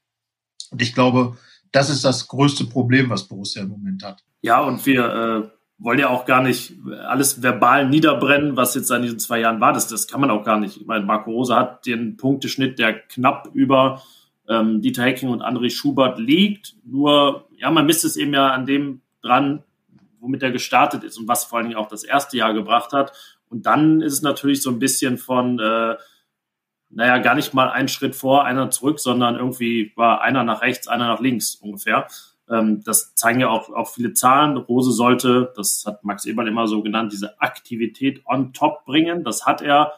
[0.70, 1.37] Und ich glaube,
[1.72, 4.24] das ist das größte Problem, was Borussia im Moment hat.
[4.42, 6.74] Ja, und wir äh, wollen ja auch gar nicht
[7.06, 9.72] alles verbal niederbrennen, was jetzt in diesen zwei Jahren war.
[9.72, 10.76] Das, das kann man auch gar nicht.
[10.76, 14.02] Ich meine, Marco Rose hat den Punkteschnitt, der knapp über
[14.48, 16.74] ähm, Dieter Hecking und André Schubert liegt.
[16.85, 19.62] Nur, ja, man misst es eben ja an dem dran,
[20.18, 23.12] womit er gestartet ist und was vor allen Dingen auch das erste Jahr gebracht hat.
[23.48, 25.96] Und dann ist es natürlich so ein bisschen von, äh,
[26.90, 30.88] naja, gar nicht mal einen Schritt vor, einer zurück, sondern irgendwie war einer nach rechts,
[30.88, 32.09] einer nach links ungefähr.
[32.48, 34.57] Ähm, das zeigen ja auch, auch viele Zahlen.
[34.57, 39.22] Rose sollte, das hat Max Eberl immer so genannt, diese Aktivität on top bringen.
[39.24, 39.92] Das hat er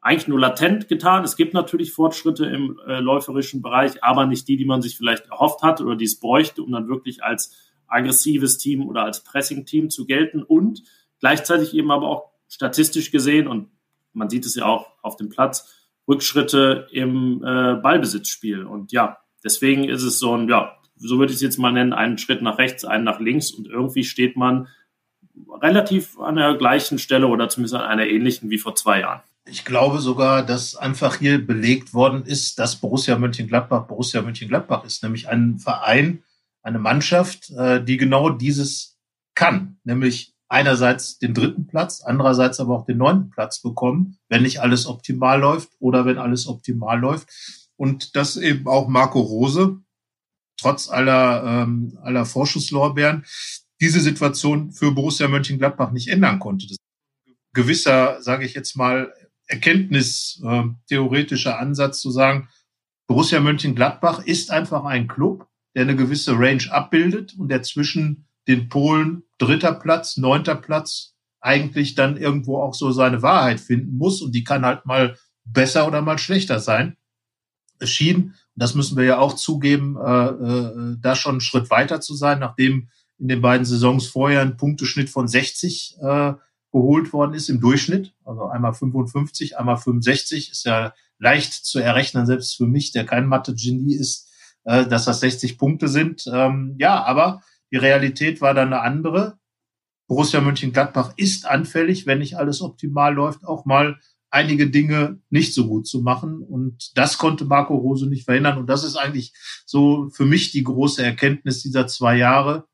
[0.00, 1.24] eigentlich nur latent getan.
[1.24, 5.26] Es gibt natürlich Fortschritte im äh, läuferischen Bereich, aber nicht die, die man sich vielleicht
[5.26, 7.54] erhofft hat oder die es bräuchte, um dann wirklich als
[7.88, 10.82] aggressives Team oder als Pressing-Team zu gelten und
[11.20, 13.68] gleichzeitig eben aber auch statistisch gesehen, und
[14.12, 15.75] man sieht es ja auch auf dem Platz,
[16.08, 18.64] Rückschritte im äh, Ballbesitzspiel.
[18.64, 21.92] Und ja, deswegen ist es so ein, ja, so würde ich es jetzt mal nennen,
[21.92, 24.68] einen Schritt nach rechts, einen nach links und irgendwie steht man
[25.60, 29.20] relativ an der gleichen Stelle oder zumindest an einer ähnlichen wie vor zwei Jahren.
[29.48, 35.02] Ich glaube sogar, dass einfach hier belegt worden ist, dass Borussia Mönchengladbach Borussia Mönchengladbach ist,
[35.02, 36.22] nämlich ein Verein,
[36.62, 38.98] eine Mannschaft, äh, die genau dieses
[39.34, 44.60] kann, nämlich einerseits den dritten Platz, andererseits aber auch den neunten Platz bekommen, wenn nicht
[44.60, 47.28] alles optimal läuft oder wenn alles optimal läuft.
[47.76, 49.80] Und dass eben auch Marco Rose,
[50.58, 53.24] trotz aller, ähm, aller Vorschusslorbeeren,
[53.80, 56.66] diese Situation für Borussia Mönchengladbach nicht ändern konnte.
[56.66, 56.78] Das
[57.52, 59.12] gewisser, sage ich jetzt mal,
[59.48, 62.48] Erkenntnis, äh, theoretischer Ansatz zu sagen,
[63.08, 68.68] Borussia Mönchengladbach ist einfach ein Club, der eine gewisse Range abbildet und der zwischen den
[68.68, 74.34] Polen dritter Platz, neunter Platz eigentlich dann irgendwo auch so seine Wahrheit finden muss und
[74.34, 76.96] die kann halt mal besser oder mal schlechter sein.
[77.78, 82.00] Es schien, das müssen wir ja auch zugeben, äh, äh, da schon einen Schritt weiter
[82.00, 86.32] zu sein, nachdem in den beiden Saisons vorher ein Punkteschnitt von 60 äh,
[86.72, 88.14] geholt worden ist im Durchschnitt.
[88.24, 93.26] Also einmal 55, einmal 65 ist ja leicht zu errechnen, selbst für mich, der kein
[93.26, 94.28] Mathe-Genie ist,
[94.64, 96.24] äh, dass das 60 Punkte sind.
[96.30, 99.38] Ähm, ja, aber die Realität war dann eine andere.
[100.08, 103.98] Borussia Mönchengladbach ist anfällig, wenn nicht alles optimal läuft, auch mal
[104.30, 106.42] einige Dinge nicht so gut zu machen.
[106.42, 108.58] Und das konnte Marco Rose nicht verhindern.
[108.58, 109.32] Und das ist eigentlich
[109.64, 112.66] so für mich die große Erkenntnis dieser zwei Jahre.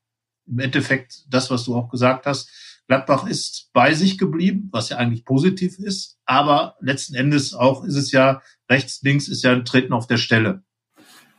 [0.45, 2.49] Im Endeffekt das, was du auch gesagt hast.
[2.87, 6.19] Gladbach ist bei sich geblieben, was ja eigentlich positiv ist.
[6.25, 10.17] Aber letzten Endes auch ist es ja rechts, links ist ja ein Treten auf der
[10.17, 10.63] Stelle.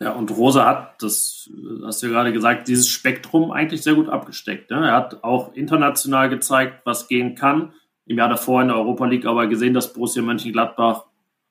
[0.05, 1.51] Ja, und Rosa hat, das
[1.83, 4.71] hast du ja gerade gesagt, dieses Spektrum eigentlich sehr gut abgesteckt.
[4.71, 4.89] Ne?
[4.89, 7.73] Er hat auch international gezeigt, was gehen kann.
[8.05, 11.07] Im Jahr davor in der Europa League aber gesehen, dass Borussia Mönchengladbach,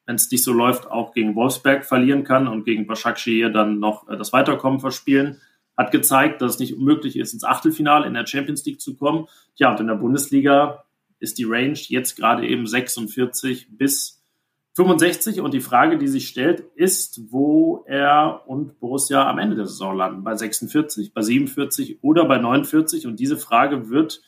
[0.05, 4.07] wenn es nicht so läuft, auch gegen Wolfsberg verlieren kann und gegen Başakşehir dann noch
[4.07, 5.41] äh, das Weiterkommen verspielen.
[5.75, 9.25] Hat gezeigt, dass es nicht unmöglich ist, ins Achtelfinale in der Champions League zu kommen.
[9.55, 10.83] Ja, und in der Bundesliga
[11.17, 14.22] ist die Range jetzt gerade eben 46 bis
[14.75, 19.67] 65 und die Frage, die sich stellt, ist, wo er und Borussia am Ende der
[19.67, 20.23] Saison landen.
[20.23, 23.05] Bei 46, bei 47 oder bei 49.
[23.05, 24.21] Und diese Frage wird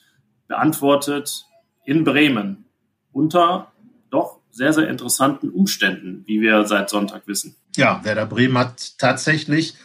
[0.47, 1.45] beantwortet
[1.84, 2.65] in Bremen
[3.12, 3.71] unter
[4.12, 7.55] doch sehr, sehr interessanten Umständen, wie wir seit Sonntag wissen.
[7.75, 9.75] Ja, Werder Bremen hat tatsächlich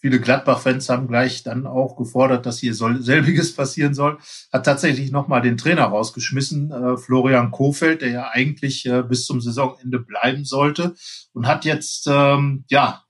[0.00, 4.18] Viele Gladbach-Fans haben gleich dann auch gefordert, dass hier soll, selbiges passieren soll.
[4.52, 9.40] Hat tatsächlich nochmal den Trainer rausgeschmissen, äh, Florian Kofeld, der ja eigentlich äh, bis zum
[9.40, 10.94] Saisonende bleiben sollte
[11.32, 13.04] und hat jetzt, ähm, ja,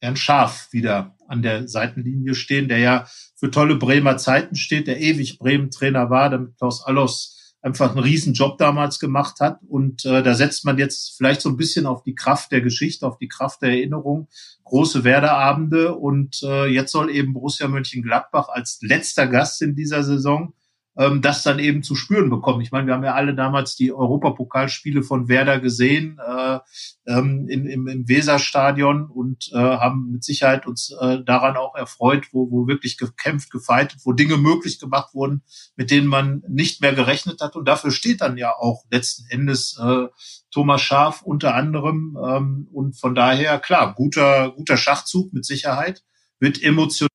[0.00, 3.06] Herrn Schaf wieder an der Seitenlinie stehen, der ja
[3.36, 8.34] für tolle Bremer Zeiten steht, der ewig Bremen-Trainer war, damit Klaus Allos einfach einen riesen
[8.34, 9.60] Job damals gemacht hat.
[9.68, 13.06] Und äh, da setzt man jetzt vielleicht so ein bisschen auf die Kraft der Geschichte,
[13.06, 14.28] auf die Kraft der Erinnerung.
[14.64, 20.54] Große Werderabende und äh, jetzt soll eben Borussia Mönchengladbach als letzter Gast in dieser Saison
[20.96, 22.60] ähm, das dann eben zu spüren bekommen.
[22.60, 26.58] Ich meine, wir haben ja alle damals die Europapokalspiele von Werder gesehen äh,
[27.06, 32.28] ähm, in, im, im Weserstadion und äh, haben mit Sicherheit uns äh, daran auch erfreut,
[32.32, 35.42] wo, wo wirklich gekämpft, gefeitet, wo Dinge möglich gemacht wurden,
[35.76, 37.56] mit denen man nicht mehr gerechnet hat.
[37.56, 40.08] Und dafür steht dann ja auch letzten Endes äh,
[40.50, 42.18] Thomas Schaf unter anderem.
[42.22, 46.02] Ähm, und von daher, klar, guter, guter Schachzug mit Sicherheit,
[46.38, 47.08] wird emotional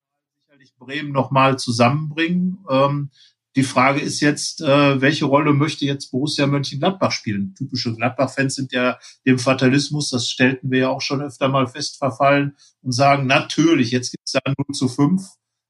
[0.48, 2.60] sicherlich Bremen nochmal zusammenbringen.
[2.70, 3.12] Ähm,
[3.58, 7.56] die Frage ist jetzt, äh, welche Rolle möchte jetzt Borussia Mönchengladbach spielen?
[7.56, 11.98] Typische Gladbach-Fans sind ja dem Fatalismus, das stellten wir ja auch schon öfter mal fest,
[11.98, 15.24] verfallen und sagen, natürlich, jetzt gibt es da 0 zu 5.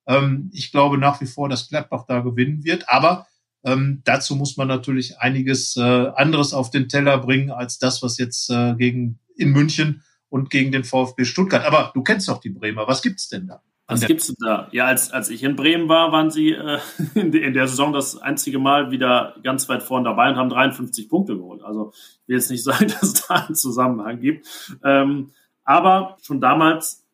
[0.06, 3.26] Ähm, ich glaube nach wie vor, dass Gladbach da gewinnen wird, aber
[3.63, 8.17] ähm, dazu muss man natürlich einiges äh, anderes auf den Teller bringen als das, was
[8.17, 11.63] jetzt äh, gegen in München und gegen den VfB Stuttgart.
[11.63, 12.86] Aber du kennst doch die Bremer.
[12.86, 13.63] Was gibt's denn da?
[13.88, 14.67] Was gibt's denn da?
[14.71, 16.80] Ja, als, als ich in Bremen war, waren sie äh,
[17.15, 21.08] in, in der Saison das einzige Mal wieder ganz weit vorne dabei und haben 53
[21.08, 21.63] Punkte geholt.
[21.63, 24.47] Also ich will jetzt nicht sagen, dass es da einen Zusammenhang gibt.
[24.84, 25.32] Ähm,
[25.63, 27.06] aber schon damals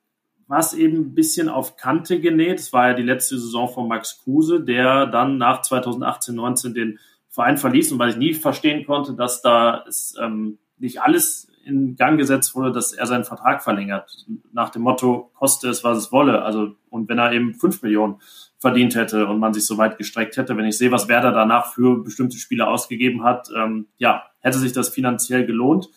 [0.48, 2.60] war es eben ein bisschen auf Kante genäht.
[2.60, 7.00] Es war ja die letzte Saison von Max Kruse, der dann nach 2018, 19 den
[7.30, 11.96] Verein verließ und weil ich nie verstehen konnte, dass da es ähm, nicht alles in
[11.96, 14.26] Gang gesetzt wurde, dass er seinen Vertrag verlängert.
[14.52, 16.44] Nach dem Motto, koste es, was es wolle.
[16.44, 18.16] Also, und wenn er eben fünf Millionen
[18.60, 21.74] verdient hätte und man sich so weit gestreckt hätte, wenn ich sehe, was Werder danach
[21.74, 25.90] für bestimmte Spiele ausgegeben hat, ähm, ja, hätte sich das finanziell gelohnt.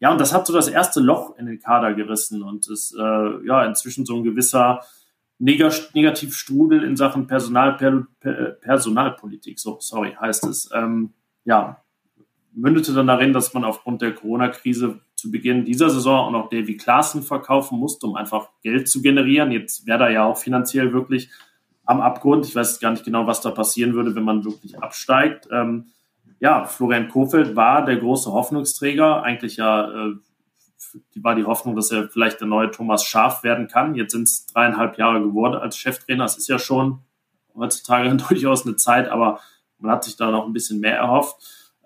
[0.00, 3.46] Ja, und das hat so das erste Loch in den Kader gerissen und ist äh,
[3.46, 4.80] ja inzwischen so ein gewisser
[5.38, 8.06] Negativstrudel in Sachen Personal, per,
[8.60, 10.70] Personalpolitik, so sorry, heißt es.
[10.72, 11.12] Ähm,
[11.44, 11.82] ja,
[12.52, 16.76] mündete dann darin, dass man aufgrund der Corona-Krise zu Beginn dieser Saison auch noch Davy
[16.76, 19.52] Klaassen verkaufen musste, um einfach Geld zu generieren.
[19.52, 21.30] Jetzt wäre da ja auch finanziell wirklich
[21.86, 22.44] am Abgrund.
[22.44, 25.48] Ich weiß gar nicht genau, was da passieren würde, wenn man wirklich absteigt.
[25.50, 25.86] Ähm,
[26.40, 29.22] ja, Florian Kofeld war der große Hoffnungsträger.
[29.22, 30.14] Eigentlich ja, äh,
[31.16, 33.94] war die Hoffnung, dass er vielleicht der neue Thomas Schaf werden kann.
[33.94, 36.24] Jetzt sind es dreieinhalb Jahre geworden als Cheftrainer.
[36.24, 36.98] Das ist ja schon
[37.54, 39.40] heutzutage durchaus eine Zeit, aber
[39.78, 41.36] man hat sich da noch ein bisschen mehr erhofft.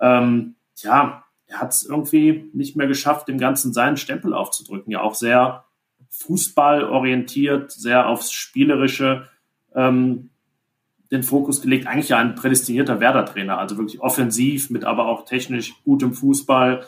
[0.00, 4.92] Ähm, ja, er hat es irgendwie nicht mehr geschafft, dem Ganzen seinen Stempel aufzudrücken.
[4.92, 5.64] Ja, auch sehr
[6.10, 9.28] fußballorientiert, sehr aufs Spielerische
[9.74, 10.30] ähm,
[11.10, 11.86] den Fokus gelegt.
[11.86, 16.84] Eigentlich ja ein prädestinierter Werder-Trainer, also wirklich offensiv, mit aber auch technisch gutem Fußball.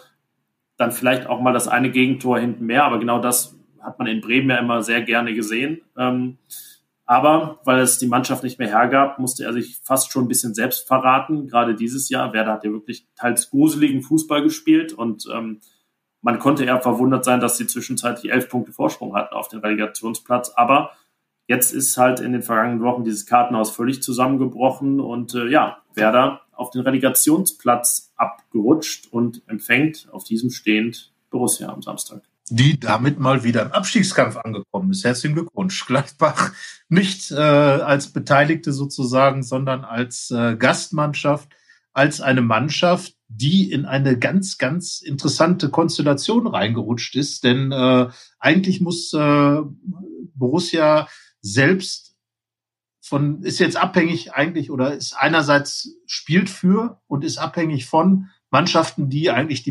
[0.77, 4.21] Dann vielleicht auch mal das eine Gegentor hinten mehr, aber genau das hat man in
[4.21, 5.81] Bremen ja immer sehr gerne gesehen.
[5.97, 6.37] Ähm,
[7.11, 10.55] aber weil es die Mannschaft nicht mehr hergab, musste er sich fast schon ein bisschen
[10.55, 11.49] selbst verraten.
[11.49, 12.33] Gerade dieses Jahr.
[12.33, 15.59] Werder hat ja wirklich teils gruseligen Fußball gespielt und ähm,
[16.23, 20.53] man konnte eher verwundert sein, dass sie zwischenzeitlich elf Punkte Vorsprung hatten auf den Relegationsplatz.
[20.55, 20.93] Aber
[21.49, 26.43] jetzt ist halt in den vergangenen Wochen dieses Kartenhaus völlig zusammengebrochen und äh, ja, Werder
[26.53, 33.45] auf den Relegationsplatz abgerutscht und empfängt auf diesem stehend Borussia am Samstag die damit mal
[33.45, 35.05] wieder im Abstiegskampf angekommen ist.
[35.05, 35.87] Herzlichen Glückwunsch.
[35.87, 36.53] Gladbach
[36.89, 41.49] nicht äh, als Beteiligte sozusagen, sondern als äh, Gastmannschaft,
[41.93, 47.45] als eine Mannschaft, die in eine ganz, ganz interessante Konstellation reingerutscht ist.
[47.45, 48.09] Denn äh,
[48.41, 49.61] eigentlich muss äh,
[50.35, 51.07] Borussia
[51.41, 52.17] selbst
[53.01, 59.09] von, ist jetzt abhängig eigentlich oder ist einerseits spielt für und ist abhängig von Mannschaften,
[59.09, 59.71] die eigentlich die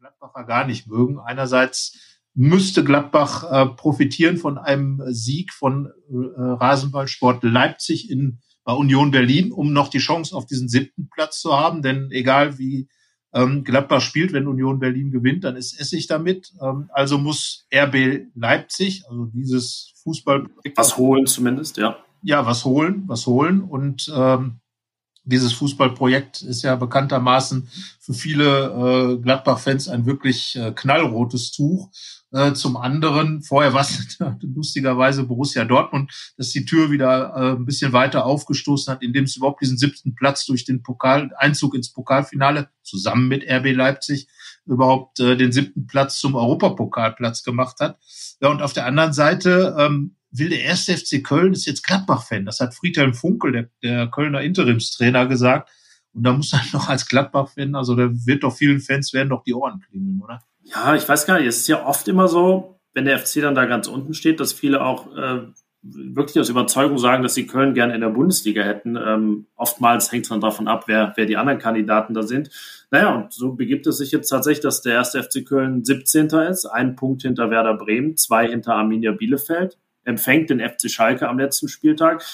[0.00, 1.18] Gladbacher gar nicht mögen.
[1.18, 9.12] Einerseits müsste Gladbach äh, profitieren von einem Sieg von äh, Rasenballsport Leipzig in bei Union
[9.12, 11.82] Berlin, um noch die Chance auf diesen siebten Platz zu haben.
[11.82, 12.88] Denn egal wie
[13.32, 16.52] ähm, Gladbach spielt, wenn Union Berlin gewinnt, dann ist Essig damit.
[16.60, 21.96] Ähm, also muss RB Leipzig, also dieses Fußball was holen zumindest, ja.
[22.22, 24.60] Ja, was holen, was holen und ähm,
[25.26, 27.68] dieses Fußballprojekt ist ja bekanntermaßen
[28.00, 31.90] für viele äh, Gladbach-Fans ein wirklich äh, knallrotes Tuch.
[32.32, 37.66] Äh, zum anderen, vorher war es lustigerweise Borussia Dortmund, dass die Tür wieder äh, ein
[37.66, 41.92] bisschen weiter aufgestoßen hat, indem es überhaupt diesen siebten Platz durch den Pokal, Einzug ins
[41.92, 44.28] Pokalfinale zusammen mit RB Leipzig
[44.66, 47.98] überhaupt äh, den siebten Platz zum Europapokalplatz gemacht hat.
[48.40, 52.44] Ja, und auf der anderen Seite ähm, will der erste FC Köln ist jetzt Gladbach-Fan.
[52.44, 55.70] Das hat Friedhelm Funkel, der, der Kölner Interimstrainer, gesagt.
[56.12, 59.44] Und da muss er noch als Gladbach-Fan, also da wird doch vielen Fans werden doch
[59.44, 60.42] die Ohren klingeln, oder?
[60.62, 61.46] Ja, ich weiß gar nicht.
[61.46, 64.52] Es ist ja oft immer so, wenn der FC dann da ganz unten steht, dass
[64.52, 65.42] viele auch äh,
[65.92, 68.96] wirklich aus Überzeugung sagen, dass sie Köln gerne in der Bundesliga hätten.
[68.96, 72.50] Ähm, oftmals hängt es dann davon ab, wer, wer die anderen Kandidaten da sind.
[72.90, 76.28] Naja, und so begibt es sich jetzt tatsächlich, dass der erste FC Köln 17.
[76.50, 81.38] ist, ein Punkt hinter Werder Bremen, zwei hinter Arminia Bielefeld empfängt den FC Schalke am
[81.38, 82.24] letzten Spieltag.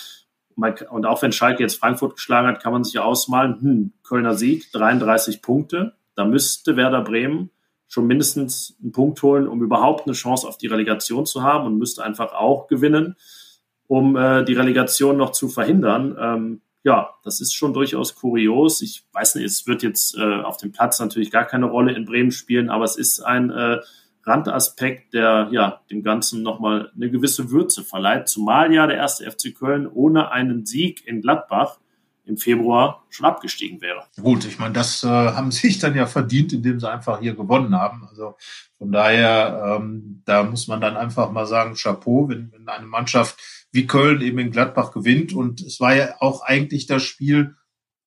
[0.54, 4.34] Und auch wenn Schalke jetzt Frankfurt geschlagen hat, kann man sich ja ausmalen, hm, Kölner
[4.34, 5.94] Sieg, 33 Punkte.
[6.14, 7.50] Da müsste Werder Bremen
[7.88, 11.78] schon mindestens einen Punkt holen, um überhaupt eine Chance auf die Relegation zu haben und
[11.78, 13.16] müsste einfach auch gewinnen,
[13.92, 16.16] um äh, die Relegation noch zu verhindern.
[16.18, 18.80] Ähm, ja, das ist schon durchaus kurios.
[18.80, 22.06] Ich weiß nicht, es wird jetzt äh, auf dem Platz natürlich gar keine Rolle in
[22.06, 23.80] Bremen spielen, aber es ist ein äh,
[24.24, 29.54] Randaspekt, der ja dem Ganzen nochmal eine gewisse Würze verleiht, zumal ja der erste FC
[29.54, 31.78] Köln ohne einen Sieg in Gladbach
[32.24, 34.04] im Februar schon abgestiegen wäre.
[34.20, 37.74] Gut, ich meine, das äh, haben sich dann ja verdient, indem sie einfach hier gewonnen
[37.74, 38.06] haben.
[38.08, 38.36] Also
[38.78, 43.38] von daher, ähm, da muss man dann einfach mal sagen, Chapeau, wenn, wenn eine Mannschaft
[43.72, 45.32] wie Köln eben in Gladbach gewinnt.
[45.32, 47.56] Und es war ja auch eigentlich das Spiel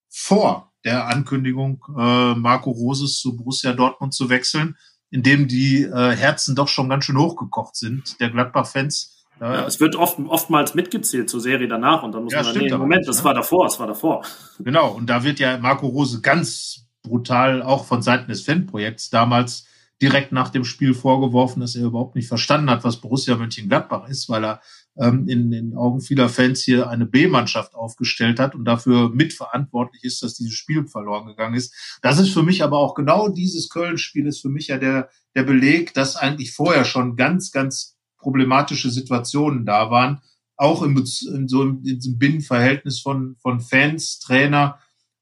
[0.10, 4.78] vor der Ankündigung, äh, Marco Roses zu Borussia Dortmund zu wechseln,
[5.10, 9.80] in dem die äh, Herzen doch schon ganz schön hochgekocht sind, der Gladbach-Fans ja, es
[9.80, 13.08] wird oft, oftmals mitgezählt zur Serie danach und dann muss ja, man dann, nee, Moment,
[13.08, 13.24] das ne?
[13.26, 14.24] war davor, das war davor.
[14.60, 19.68] Genau, und da wird ja Marco Rose ganz brutal auch von Seiten des Fanprojekts damals
[20.02, 24.28] direkt nach dem Spiel vorgeworfen, dass er überhaupt nicht verstanden hat, was Borussia Mönchengladbach ist,
[24.28, 24.62] weil er
[24.98, 30.22] ähm, in den Augen vieler Fans hier eine B-Mannschaft aufgestellt hat und dafür mitverantwortlich ist,
[30.22, 31.74] dass dieses Spiel verloren gegangen ist.
[32.02, 35.44] Das ist für mich aber auch genau dieses Köln-Spiel ist für mich ja der, der
[35.44, 37.95] Beleg, dass eigentlich vorher schon ganz, ganz
[38.26, 40.20] problematische Situationen da waren,
[40.58, 44.80] auch in, in so in Binnenverhältnis von, von Fans, Trainer.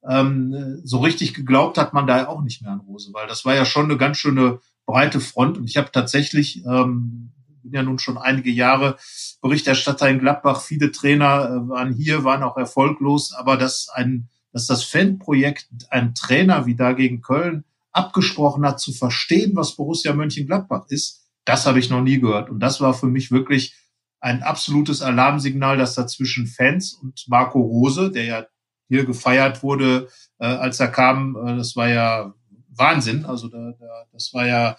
[0.08, 3.56] Ähm, so richtig geglaubt hat man da auch nicht mehr an Rose, weil das war
[3.56, 5.58] ja schon eine ganz schöne breite Front.
[5.58, 8.96] Und ich habe tatsächlich, ähm, bin ja nun schon einige Jahre
[9.42, 14.66] Berichterstatter in Gladbach, viele Trainer äh, waren hier, waren auch erfolglos, aber dass ein, dass
[14.66, 20.86] das Fanprojekt ein Trainer wie da gegen Köln abgesprochen hat, zu verstehen, was Borussia Mönchengladbach
[20.88, 22.50] ist, das habe ich noch nie gehört.
[22.50, 23.76] Und das war für mich wirklich
[24.20, 28.46] ein absolutes Alarmsignal, dass da zwischen Fans und Marco Rose, der ja
[28.88, 30.08] hier gefeiert wurde,
[30.40, 32.34] äh, als er kam, äh, das war ja
[32.70, 33.26] Wahnsinn.
[33.26, 34.78] Also da, da, das war ja,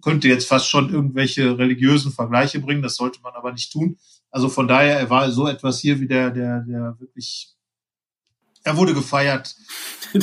[0.00, 3.96] könnte jetzt fast schon irgendwelche religiösen Vergleiche bringen, das sollte man aber nicht tun.
[4.30, 7.54] Also von daher, er war so etwas hier wie der, der, der wirklich
[8.64, 9.56] er wurde gefeiert.
[10.12, 10.22] ich,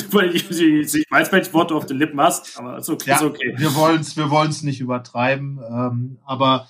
[1.10, 3.10] weiß, welches Wort du auf den Lippen hast, aber ist okay.
[3.10, 3.54] Ja, ist okay.
[3.56, 5.60] Wir wollen es wir wollen's nicht übertreiben.
[5.68, 6.68] Ähm, aber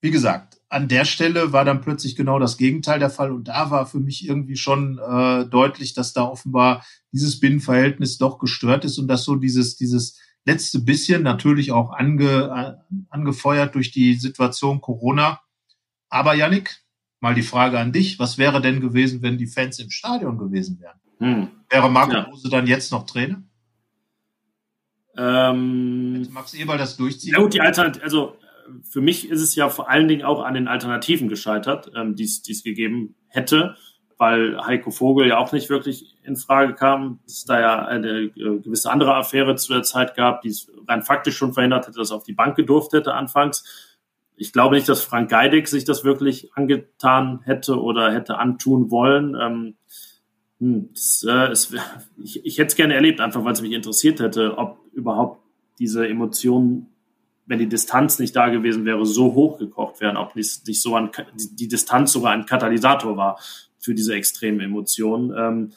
[0.00, 3.30] wie gesagt, an der Stelle war dann plötzlich genau das Gegenteil der Fall.
[3.30, 8.38] Und da war für mich irgendwie schon äh, deutlich, dass da offenbar dieses Binnenverhältnis doch
[8.38, 13.92] gestört ist und dass so dieses, dieses letzte bisschen natürlich auch ange, äh, angefeuert durch
[13.92, 15.40] die Situation Corona.
[16.08, 16.81] Aber Yannick,
[17.22, 20.80] mal die Frage an dich, was wäre denn gewesen, wenn die Fans im Stadion gewesen
[20.80, 20.98] wären?
[21.18, 21.48] Hm.
[21.70, 22.22] Wäre Marco ja.
[22.22, 23.42] Rose dann jetzt noch Trainer?
[25.16, 27.34] Ähm, Hätte Max Eberl das durchziehen?
[27.34, 28.36] Ja gut, die Alternative, also
[28.82, 32.24] für mich ist es ja vor allen Dingen auch an den Alternativen gescheitert, ähm, die
[32.24, 33.76] es gegeben hätte,
[34.18, 38.30] weil Heiko Vogel ja auch nicht wirklich in Frage kam, es da ja eine äh,
[38.58, 42.10] gewisse andere Affäre zu der Zeit gab, die es rein faktisch schon verhindert hätte, dass
[42.10, 43.91] er auf die Bank gedurft hätte anfangs
[44.36, 49.36] ich glaube nicht, dass Frank Geidig sich das wirklich angetan hätte oder hätte antun wollen.
[49.40, 49.74] Ähm,
[50.58, 51.74] hm, das, äh, es,
[52.22, 55.40] ich, ich hätte es gerne erlebt, einfach weil es mich interessiert hätte, ob überhaupt
[55.78, 56.88] diese Emotionen,
[57.46, 61.10] wenn die Distanz nicht da gewesen wäre, so hochgekocht wären, ob nicht, nicht so ein,
[61.34, 63.38] die Distanz sogar ein Katalysator war
[63.78, 65.32] für diese extremen Emotionen.
[65.36, 65.72] Ähm,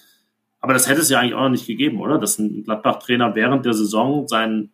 [0.60, 2.18] aber das hätte es ja eigentlich auch noch nicht gegeben, oder?
[2.18, 4.72] Dass ein Gladbach-Trainer während der Saison seinen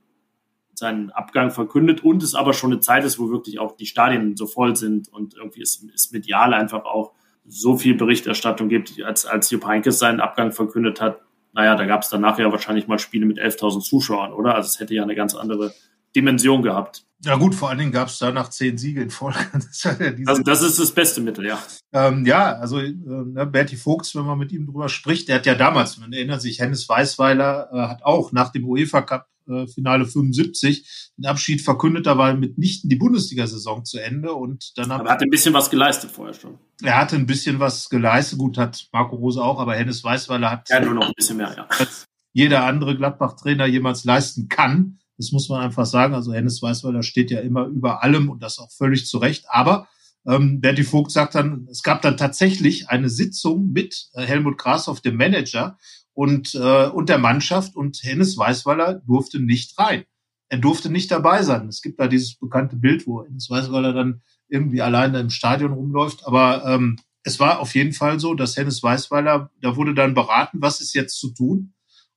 [0.82, 4.36] seinen Abgang verkündet und es aber schon eine Zeit ist, wo wirklich auch die Stadien
[4.36, 7.12] so voll sind und irgendwie es, es medial einfach auch
[7.46, 11.22] so viel Berichterstattung gibt, als, als Jupp Heynckes seinen Abgang verkündet hat.
[11.54, 14.56] Naja, da gab es danach ja wahrscheinlich mal Spiele mit 11.000 Zuschauern, oder?
[14.56, 15.72] Also es hätte ja eine ganz andere
[16.16, 17.06] Dimension gehabt.
[17.24, 19.40] Ja gut, vor allen Dingen gab es danach zehn Siege in Folge.
[19.54, 19.96] Das ja
[20.26, 21.60] also das ist das beste Mittel, ja.
[21.94, 25.46] Ähm, ja, also äh, ne, Berti Fuchs, wenn man mit ihm drüber spricht, der hat
[25.46, 29.68] ja damals, man erinnert sich, Hennes Weißweiler äh, hat auch nach dem UEFA Cup äh,
[29.68, 35.06] Finale 75 den Abschied verkündet, da war mitnichten die Bundesliga-Saison zu Ende und dann aber
[35.06, 36.58] er hat ein bisschen was geleistet vorher schon.
[36.82, 40.70] Er hatte ein bisschen was geleistet, gut hat Marco Rose auch, aber Hennes Weißweiler hat
[40.70, 41.68] ja nur noch ein bisschen mehr, ja.
[42.34, 44.98] jeder andere Gladbach-Trainer jemals leisten kann.
[45.22, 46.16] Das muss man einfach sagen.
[46.16, 49.46] Also Hennes Weißweiler steht ja immer über allem und das auch völlig zu Recht.
[49.50, 49.88] Aber
[50.26, 55.02] ähm, Berti Vogt sagt dann, es gab dann tatsächlich eine Sitzung mit äh, Helmut Grashoff,
[55.02, 55.78] dem Manager,
[56.14, 60.06] und, äh, und der Mannschaft und Hennes Weißweiler durfte nicht rein.
[60.50, 61.68] Er durfte nicht dabei sein.
[61.68, 66.26] Es gibt da dieses bekannte Bild, wo Hennes Weißweiler dann irgendwie alleine im Stadion rumläuft.
[66.26, 70.62] Aber ähm, es war auf jeden Fall so, dass Hennes Weißweiler, da wurde dann beraten,
[70.62, 71.74] was ist jetzt zu tun.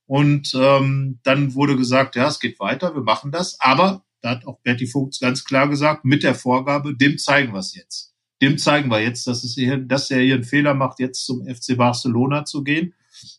[0.07, 3.59] Und ähm, dann wurde gesagt, ja, es geht weiter, wir machen das.
[3.59, 7.59] Aber da hat auch Berti Vogts ganz klar gesagt, mit der Vorgabe, dem zeigen wir
[7.59, 8.13] es jetzt.
[8.41, 11.45] Dem zeigen wir jetzt, dass, es hier, dass er hier einen Fehler macht, jetzt zum
[11.47, 12.93] FC Barcelona zu gehen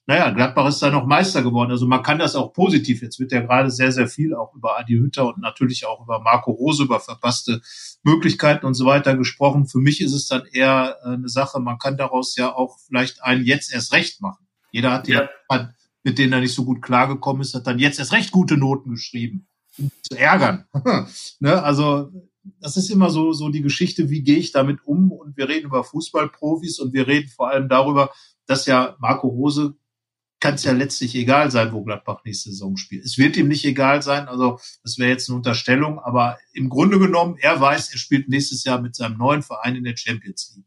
[0.07, 1.71] naja, Gladbach ist da noch Meister geworden.
[1.71, 3.03] Also man kann das auch positiv.
[3.03, 6.21] Jetzt wird ja gerade sehr, sehr viel auch über Adi Hütter und natürlich auch über
[6.21, 7.61] Marco Rose, über verpasste
[8.03, 9.67] Möglichkeiten und so weiter gesprochen.
[9.67, 13.23] Für mich ist es dann eher äh, eine Sache, man kann daraus ja auch vielleicht
[13.23, 14.47] einen jetzt erst recht machen.
[14.71, 15.71] Jeder hat ja, ja
[16.07, 18.91] mit denen er nicht so gut klargekommen ist, hat dann jetzt erst recht gute Noten
[18.91, 20.65] geschrieben, um zu ärgern.
[21.41, 21.61] ne?
[21.65, 22.13] Also
[22.61, 25.11] das ist immer so, so die Geschichte, wie gehe ich damit um?
[25.11, 28.13] Und wir reden über Fußballprofis und wir reden vor allem darüber,
[28.47, 29.75] dass ja Marco Rose
[30.39, 33.05] kann es ja letztlich egal sein, wo Gladbach nächste Saison spielt.
[33.05, 37.01] Es wird ihm nicht egal sein, also das wäre jetzt eine Unterstellung, aber im Grunde
[37.01, 40.67] genommen, er weiß, er spielt nächstes Jahr mit seinem neuen Verein in der Champions League.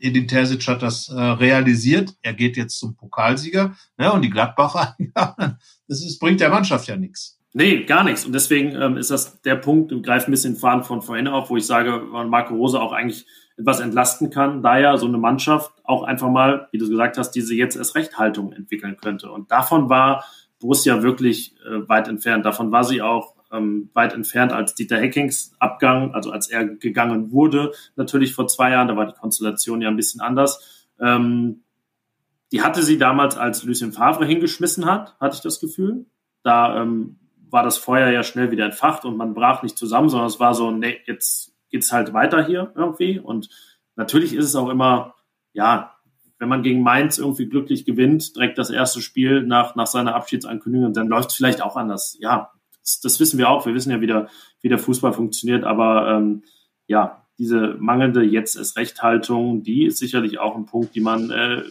[0.00, 2.14] Edin Terzic hat das äh, realisiert.
[2.22, 3.76] Er geht jetzt zum Pokalsieger.
[3.98, 7.38] Ne, und die Gladbacher, das ist, bringt der Mannschaft ja nichts.
[7.52, 8.24] Nee, gar nichts.
[8.24, 11.50] Und deswegen ähm, ist das der Punkt, und greift ein bisschen Faden von vorhin auf,
[11.50, 13.26] wo ich sage, Marco Rose auch eigentlich
[13.56, 17.32] etwas entlasten kann, da ja so eine Mannschaft auch einfach mal, wie du gesagt hast,
[17.32, 19.30] diese jetzt erst Rechthaltung entwickeln könnte.
[19.30, 20.24] Und davon war
[20.60, 22.46] Borussia wirklich äh, weit entfernt.
[22.46, 27.32] Davon war sie auch ähm, weit entfernt als Dieter Heckings Abgang, also als er gegangen
[27.32, 30.88] wurde, natürlich vor zwei Jahren, da war die Konstellation ja ein bisschen anders.
[31.00, 31.62] Ähm,
[32.52, 36.06] die hatte sie damals, als Lucien Favre hingeschmissen hat, hatte ich das Gefühl.
[36.42, 37.16] Da ähm,
[37.48, 40.54] war das Feuer ja schnell wieder entfacht und man brach nicht zusammen, sondern es war
[40.54, 43.18] so, nee, jetzt geht's halt weiter hier irgendwie.
[43.18, 43.48] Und
[43.96, 45.14] natürlich ist es auch immer,
[45.52, 45.94] ja,
[46.38, 50.92] wenn man gegen Mainz irgendwie glücklich gewinnt, direkt das erste Spiel nach, nach seiner Abschiedsankündigung,
[50.92, 52.16] dann läuft es vielleicht auch anders.
[52.18, 52.52] Ja,
[52.82, 53.66] das, das, wissen wir auch.
[53.66, 54.28] Wir wissen ja, wie der,
[54.60, 55.64] wie der Fußball funktioniert.
[55.64, 56.42] Aber ähm,
[56.86, 61.62] ja, diese mangelnde jetzt ist Rechthaltung, die ist sicherlich auch ein Punkt, die man, äh,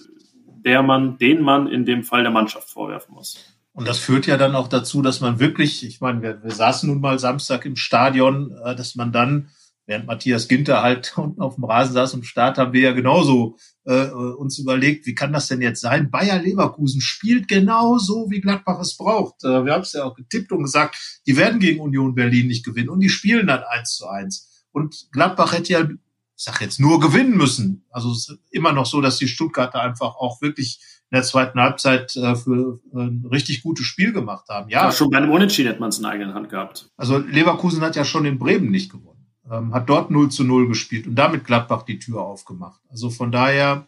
[0.65, 3.37] der man, den man in dem Fall der Mannschaft vorwerfen muss.
[3.71, 6.89] Und das führt ja dann auch dazu, dass man wirklich, ich meine, wir, wir saßen
[6.89, 9.49] nun mal Samstag im Stadion, äh, dass man dann
[9.89, 13.57] während Matthias Ginter halt unten auf dem Rasen saß und Start haben wir ja genauso
[13.85, 16.11] äh, uns überlegt, wie kann das denn jetzt sein?
[16.11, 19.43] Bayer Leverkusen spielt genau so, wie Gladbach es braucht.
[19.43, 22.63] Äh, wir haben es ja auch getippt und gesagt, die werden gegen Union Berlin nicht
[22.63, 24.63] gewinnen und die spielen dann eins zu eins.
[24.71, 25.97] Und Gladbach hätte ja, ich
[26.35, 27.83] sag jetzt nur gewinnen müssen.
[27.89, 30.79] Also es ist immer noch so, dass die Stuttgarter einfach auch wirklich
[31.09, 34.69] in der zweiten Halbzeit äh, für ein richtig gutes Spiel gemacht haben.
[34.69, 36.91] Ja, ja schon bei einem Unentschieden hätte man es in eigener Hand gehabt.
[36.95, 39.18] Also Leverkusen hat ja schon in Bremen nicht gewonnen
[39.51, 42.81] ähm, hat dort 0 zu 0 gespielt und damit Gladbach die Tür aufgemacht.
[42.89, 43.87] Also von daher,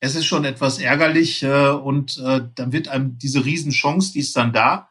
[0.00, 4.36] es ist schon etwas ärgerlich äh, und äh, dann wird einem diese Riesenchance, die ist
[4.36, 4.88] dann da,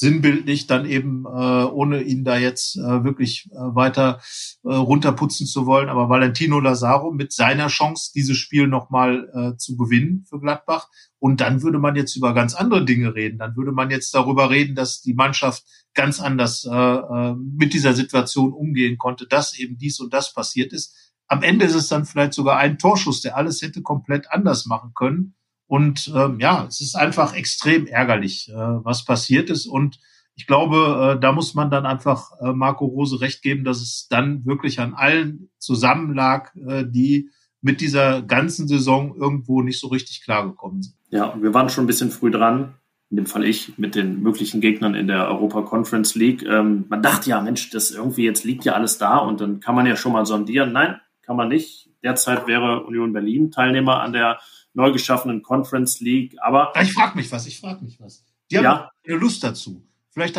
[0.00, 4.22] sinnbildlich dann eben, äh, ohne ihn da jetzt äh, wirklich äh, weiter
[4.64, 9.76] äh, runterputzen zu wollen, aber Valentino Lazaro mit seiner Chance, dieses Spiel nochmal äh, zu
[9.76, 10.88] gewinnen für Gladbach.
[11.18, 13.38] Und dann würde man jetzt über ganz andere Dinge reden.
[13.38, 17.92] Dann würde man jetzt darüber reden, dass die Mannschaft ganz anders äh, äh mit dieser
[17.92, 21.12] Situation umgehen konnte, dass eben dies und das passiert ist.
[21.28, 24.92] Am Ende ist es dann vielleicht sogar ein Torschuss, der alles hätte komplett anders machen
[24.94, 25.34] können.
[25.70, 29.66] Und ähm, ja, es ist einfach extrem ärgerlich, äh, was passiert ist.
[29.66, 30.00] Und
[30.34, 34.08] ich glaube, äh, da muss man dann einfach äh, Marco Rose recht geben, dass es
[34.10, 39.86] dann wirklich an allen zusammen lag, äh, die mit dieser ganzen Saison irgendwo nicht so
[39.86, 40.96] richtig klargekommen sind.
[41.10, 42.74] Ja, und wir waren schon ein bisschen früh dran,
[43.10, 46.42] in dem Fall ich, mit den möglichen Gegnern in der Europa Conference League.
[46.42, 49.76] Ähm, man dachte ja, Mensch, das irgendwie jetzt liegt ja alles da und dann kann
[49.76, 50.72] man ja schon mal sondieren.
[50.72, 51.90] Nein, kann man nicht.
[52.02, 54.40] Derzeit wäre Union Berlin Teilnehmer an der
[54.74, 56.36] neu geschaffenen Conference League.
[56.40, 58.24] Aber ich frage mich was, ich frage mich was.
[58.50, 58.90] Die haben ja.
[59.06, 59.82] eine Lust dazu.
[60.12, 60.36] Vielleicht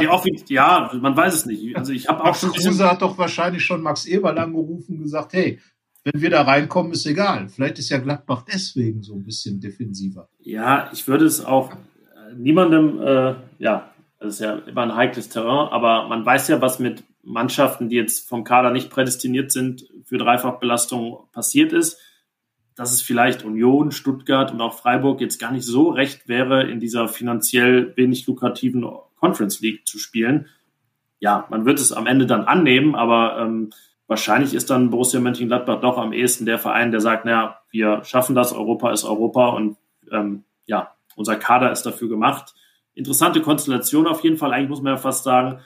[0.50, 1.78] ja, man weiß es nicht.
[1.78, 2.52] Also ich habe auch schon.
[2.52, 5.60] Kruse hat doch wahrscheinlich schon Max Eberl angerufen und gesagt, hey,
[6.04, 7.48] wenn wir da reinkommen, ist egal.
[7.48, 10.28] Vielleicht ist ja Gladbach deswegen so ein bisschen defensiver.
[10.40, 11.72] Ja, ich würde es auch
[12.36, 16.80] niemandem, äh, ja, das ist ja immer ein heikles Terrain, aber man weiß ja, was
[16.80, 21.98] mit Mannschaften, die jetzt vom Kader nicht prädestiniert sind, für Dreifachbelastung passiert ist
[22.82, 26.80] dass es vielleicht Union, Stuttgart und auch Freiburg jetzt gar nicht so recht wäre, in
[26.80, 28.84] dieser finanziell wenig lukrativen
[29.20, 30.48] Conference League zu spielen.
[31.20, 33.70] Ja, man wird es am Ende dann annehmen, aber ähm,
[34.08, 38.34] wahrscheinlich ist dann Borussia Mönchengladbach doch am ehesten der Verein, der sagt, naja, wir schaffen
[38.34, 39.78] das, Europa ist Europa und
[40.12, 42.56] ähm, ja, unser Kader ist dafür gemacht.
[42.96, 44.54] Interessante Konstellation auf jeden Fall.
[44.54, 45.60] Eigentlich muss man ja fast sagen,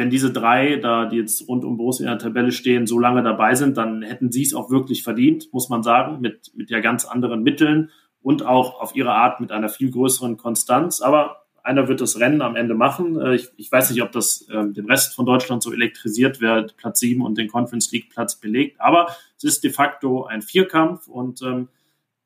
[0.00, 3.22] wenn diese drei, da die jetzt rund um Borussia in der Tabelle stehen, so lange
[3.22, 6.80] dabei sind, dann hätten sie es auch wirklich verdient, muss man sagen, mit, mit ja
[6.80, 7.90] ganz anderen Mitteln
[8.22, 11.02] und auch auf ihre Art mit einer viel größeren Konstanz.
[11.02, 13.20] Aber einer wird das Rennen am Ende machen.
[13.20, 16.62] Äh, ich, ich weiß nicht, ob das äh, den Rest von Deutschland so elektrisiert, wer
[16.78, 18.80] Platz 7 und den Conference League Platz belegt.
[18.80, 21.68] Aber es ist de facto ein Vierkampf und ähm,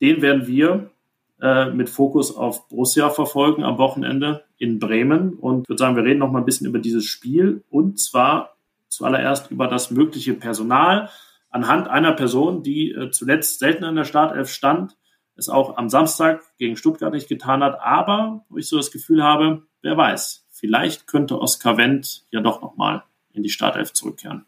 [0.00, 0.90] den werden wir
[1.40, 5.34] äh, mit Fokus auf Borussia verfolgen am Wochenende in Bremen.
[5.34, 8.56] Und ich würde sagen, wir reden noch mal ein bisschen über dieses Spiel und zwar
[8.88, 11.10] zuallererst über das mögliche Personal
[11.50, 14.96] anhand einer Person, die äh, zuletzt selten in der Startelf stand,
[15.36, 19.22] es auch am Samstag gegen Stuttgart nicht getan hat, aber wo ich so das Gefühl
[19.22, 24.46] habe, wer weiß, vielleicht könnte Oskar Wendt ja doch noch mal in die Startelf zurückkehren.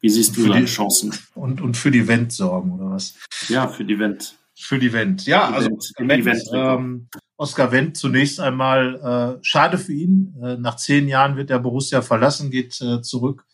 [0.00, 1.14] Wie siehst du seine Chancen?
[1.34, 3.16] Und, und für die Wendt sorgen, oder was?
[3.48, 4.36] Ja, für die Wendt.
[4.62, 5.26] Für die Wendt.
[5.26, 10.36] Ja, also Oskar Wendt, ähm, Oskar Wendt zunächst einmal äh, schade für ihn.
[10.40, 13.44] Äh, nach zehn Jahren wird er Borussia verlassen, geht äh, zurück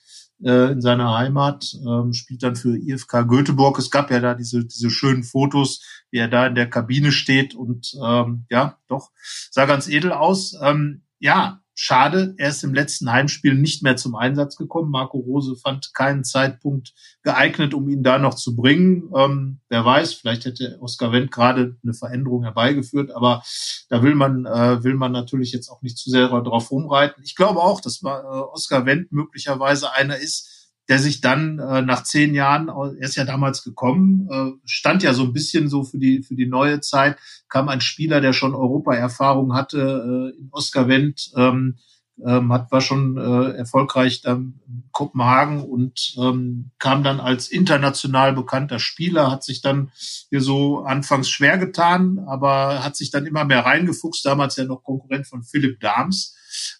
[0.44, 3.78] äh, in seiner Heimat, ähm, spielt dann für IFK Göteborg.
[3.78, 7.54] Es gab ja da diese, diese schönen Fotos, wie er da in der Kabine steht
[7.54, 9.10] und ähm, ja, doch,
[9.50, 10.54] sah ganz edel aus.
[10.62, 14.90] Ähm, ja, Schade, er ist im letzten Heimspiel nicht mehr zum Einsatz gekommen.
[14.90, 19.12] Marco Rose fand keinen Zeitpunkt geeignet, um ihn da noch zu bringen.
[19.16, 23.44] Ähm, wer weiß, vielleicht hätte Oskar Wendt gerade eine Veränderung herbeigeführt, aber
[23.90, 27.22] da will man, äh, will man natürlich jetzt auch nicht zu sehr drauf rumreiten.
[27.24, 30.57] Ich glaube auch, dass äh, Oskar Wendt möglicherweise einer ist,
[30.88, 35.12] der sich dann äh, nach zehn Jahren, er ist ja damals gekommen, äh, stand ja
[35.12, 37.18] so ein bisschen so für die für die neue Zeit,
[37.48, 41.76] kam ein Spieler, der schon Europa-Erfahrung hatte, äh, in Oscar Wendt, ähm,
[42.24, 48.32] ähm, hat war schon äh, erfolgreich dann in Kopenhagen und ähm, kam dann als international
[48.32, 49.92] bekannter Spieler, hat sich dann
[50.30, 54.82] hier so anfangs schwer getan, aber hat sich dann immer mehr reingefuchst, damals ja noch
[54.82, 56.34] Konkurrent von Philipp Dahms.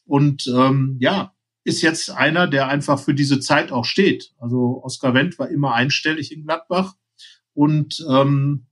[0.07, 1.33] Und ähm, ja,
[1.69, 4.33] ist jetzt einer, der einfach für diese Zeit auch steht.
[4.39, 6.95] Also Oskar Wendt war immer einstellig in Gladbach
[7.55, 8.67] und ähm,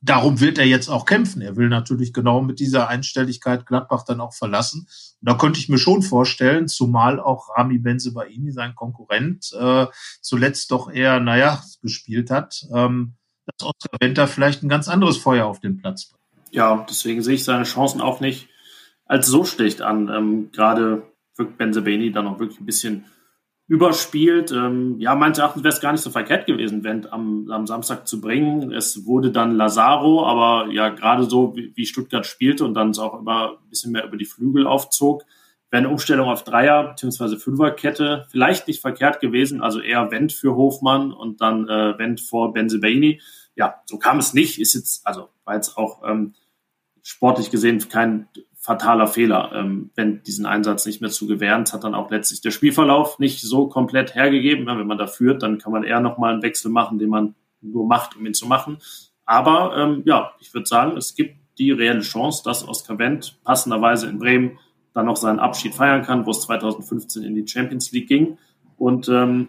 [0.00, 1.42] darum wird er jetzt auch kämpfen.
[1.42, 4.88] Er will natürlich genau mit dieser Einstelligkeit Gladbach dann auch verlassen.
[5.20, 9.86] Und da könnte ich mir schon vorstellen, zumal auch Rami Benzebaini, sein Konkurrent, äh,
[10.20, 13.14] zuletzt doch eher, naja, gespielt hat, ähm,
[13.46, 16.22] dass Oskar Wendt da vielleicht ein ganz anderes Feuer auf den Platz bringt.
[16.50, 18.48] Ja, deswegen sehe ich seine Chancen auch nicht
[19.06, 20.08] als so schlecht an.
[20.08, 21.02] Ähm, gerade
[21.36, 23.04] wirkt Benzebeni dann auch wirklich ein bisschen
[23.68, 24.52] überspielt.
[24.52, 28.06] Ähm, ja, meines Erachtens wäre es gar nicht so verkehrt gewesen, Wendt am, am Samstag
[28.06, 28.72] zu bringen.
[28.72, 32.98] Es wurde dann Lazaro, aber ja, gerade so wie, wie Stuttgart spielte und dann es
[32.98, 35.24] auch immer ein bisschen mehr über die Flügel aufzog,
[35.70, 37.36] wäre eine Umstellung auf Dreier- bzw.
[37.38, 39.62] Fünferkette vielleicht nicht verkehrt gewesen.
[39.62, 43.22] Also eher Wendt für Hofmann und dann äh, Wendt vor Benzebaini.
[43.54, 44.60] Ja, so kam es nicht.
[44.60, 46.34] Ist jetzt, also war jetzt auch ähm,
[47.02, 48.28] sportlich gesehen kein
[48.62, 51.64] fataler Fehler, ähm, wenn diesen Einsatz nicht mehr zu gewähren.
[51.72, 54.66] Hat dann auch letztlich der Spielverlauf nicht so komplett hergegeben.
[54.66, 57.86] Wenn man da führt, dann kann man eher nochmal einen Wechsel machen, den man nur
[57.86, 58.78] macht, um ihn zu machen.
[59.24, 64.08] Aber ähm, ja, ich würde sagen, es gibt die reelle Chance, dass Oskar Wendt passenderweise
[64.08, 64.58] in Bremen
[64.94, 68.38] dann noch seinen Abschied feiern kann, wo es 2015 in die Champions League ging.
[68.76, 69.48] Und ähm,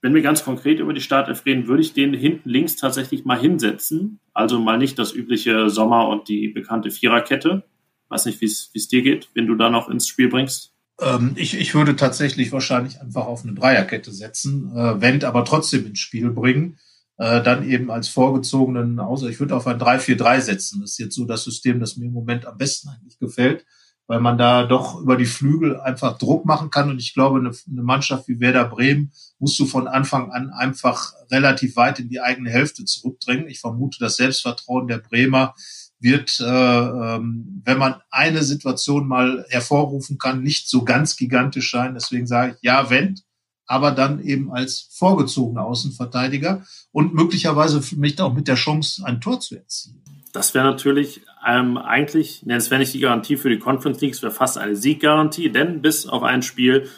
[0.00, 3.38] wenn wir ganz konkret über die Startelf reden, würde ich den hinten links tatsächlich mal
[3.38, 4.18] hinsetzen.
[4.32, 7.64] Also mal nicht das übliche Sommer und die bekannte Viererkette,
[8.08, 10.72] Weiß nicht, wie es dir geht, wenn du da noch ins Spiel bringst.
[11.00, 15.86] Ähm, ich, ich würde tatsächlich wahrscheinlich einfach auf eine Dreierkette setzen, äh, Wendt aber trotzdem
[15.86, 16.78] ins Spiel bringen.
[17.18, 20.80] Äh, dann eben als vorgezogenen, außer ich würde auf ein 3-4-3 setzen.
[20.80, 23.66] Das ist jetzt so das System, das mir im Moment am besten eigentlich gefällt,
[24.06, 26.90] weil man da doch über die Flügel einfach Druck machen kann.
[26.90, 31.12] Und ich glaube, eine, eine Mannschaft wie Werder Bremen musst du von Anfang an einfach
[31.28, 33.48] relativ weit in die eigene Hälfte zurückdrängen.
[33.48, 35.56] Ich vermute, das Selbstvertrauen der Bremer
[36.00, 41.94] wird, äh, ähm, wenn man eine Situation mal hervorrufen kann, nicht so ganz gigantisch sein.
[41.94, 43.24] Deswegen sage ich, ja, Wendt,
[43.66, 49.20] aber dann eben als vorgezogener Außenverteidiger und möglicherweise für mich auch mit der Chance, ein
[49.20, 50.02] Tor zu erzielen.
[50.32, 54.14] Das wäre natürlich ähm, eigentlich, ne, das wäre nicht die Garantie für die Conference League,
[54.14, 56.88] es wäre fast eine Sieggarantie, denn bis auf ein Spiel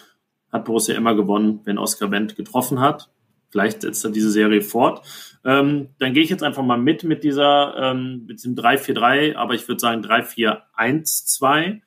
[0.53, 3.09] hat Borussia immer gewonnen, wenn Oskar Wendt getroffen hat.
[3.51, 5.07] Vielleicht setzt er diese Serie fort.
[5.45, 9.55] Ähm, dann gehe ich jetzt einfach mal mit mit dieser, ähm, mit dem 3-4-3, aber
[9.55, 11.81] ich würde sagen 3-4-1-2.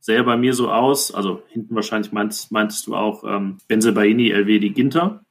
[0.00, 4.70] Sähe bei mir so aus, also hinten wahrscheinlich meintest, meintest du auch ähm, Benzebaini, Elvedi,
[4.70, 5.24] Ginter.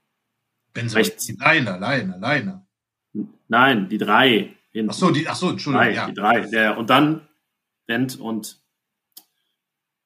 [0.74, 2.66] Benzebaini, Leiner, Leiner, Leiner.
[3.48, 4.56] Nein, die drei.
[4.72, 4.90] Hinten.
[4.90, 5.86] Ach so, die, ach so, Entschuldigung.
[5.86, 6.08] Drei, ja.
[6.08, 7.28] Die drei, ja, und dann
[7.86, 8.63] Bent und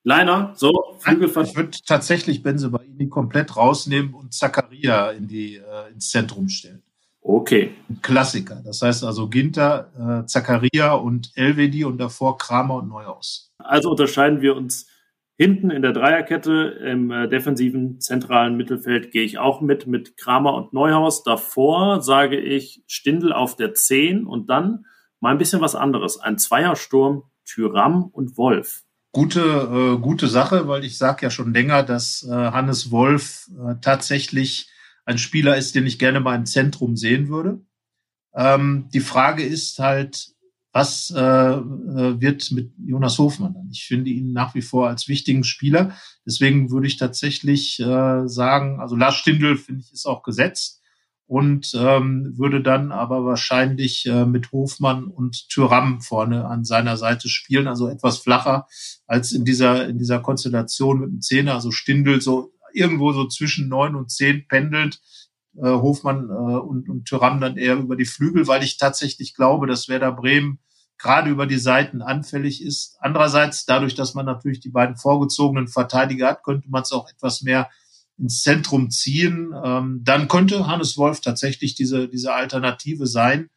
[0.07, 1.51] Leiner, so, Flügelverteidiger.
[1.51, 6.81] Ich würde tatsächlich Benzebaini komplett rausnehmen und Zakaria in die, äh, ins Zentrum stellen.
[7.19, 7.71] Okay.
[8.01, 8.61] Klassiker.
[8.63, 13.53] Das heißt also Ginter, äh, Zakaria und Elvedi und davor Kramer und Neuhaus.
[13.57, 14.87] Also unterscheiden wir uns
[15.37, 16.79] hinten in der Dreierkette.
[16.85, 21.23] Im äh, defensiven zentralen Mittelfeld gehe ich auch mit, mit Kramer und Neuhaus.
[21.23, 24.85] Davor sage ich Stindel auf der 10 und dann
[25.19, 26.17] mal ein bisschen was anderes.
[26.17, 28.86] Ein Zweiersturm, Tyram und Wolf.
[29.17, 33.73] Gute, äh, gute Sache, weil ich sage ja schon länger, dass äh, Hannes Wolf äh,
[33.81, 34.69] tatsächlich
[35.05, 37.59] ein Spieler ist, den ich gerne mal im Zentrum sehen würde.
[38.35, 40.35] Ähm, die Frage ist halt,
[40.71, 43.69] was äh, äh, wird mit Jonas Hofmann dann?
[43.71, 45.97] Ich finde ihn nach wie vor als wichtigen Spieler.
[46.23, 50.76] Deswegen würde ich tatsächlich äh, sagen, also Lars Stindl finde ich ist auch gesetzt
[51.27, 57.27] und ähm, würde dann aber wahrscheinlich äh, mit Hofmann und Tyram vorne an seiner Seite
[57.27, 58.67] spielen, also etwas flacher
[59.05, 63.67] als in dieser in dieser Konstellation mit dem Zehner, also Stindl so irgendwo so zwischen
[63.67, 65.01] neun und zehn pendelt.
[65.57, 69.67] Äh, Hofmann äh, und, und Tyrann dann eher über die Flügel, weil ich tatsächlich glaube,
[69.67, 70.59] dass Werder Bremen
[70.97, 72.97] gerade über die Seiten anfällig ist.
[72.99, 77.41] Andererseits, dadurch, dass man natürlich die beiden vorgezogenen Verteidiger hat, könnte man es auch etwas
[77.41, 77.69] mehr
[78.17, 83.49] ins Zentrum ziehen, ähm, dann könnte Hannes Wolf tatsächlich diese, diese Alternative sein.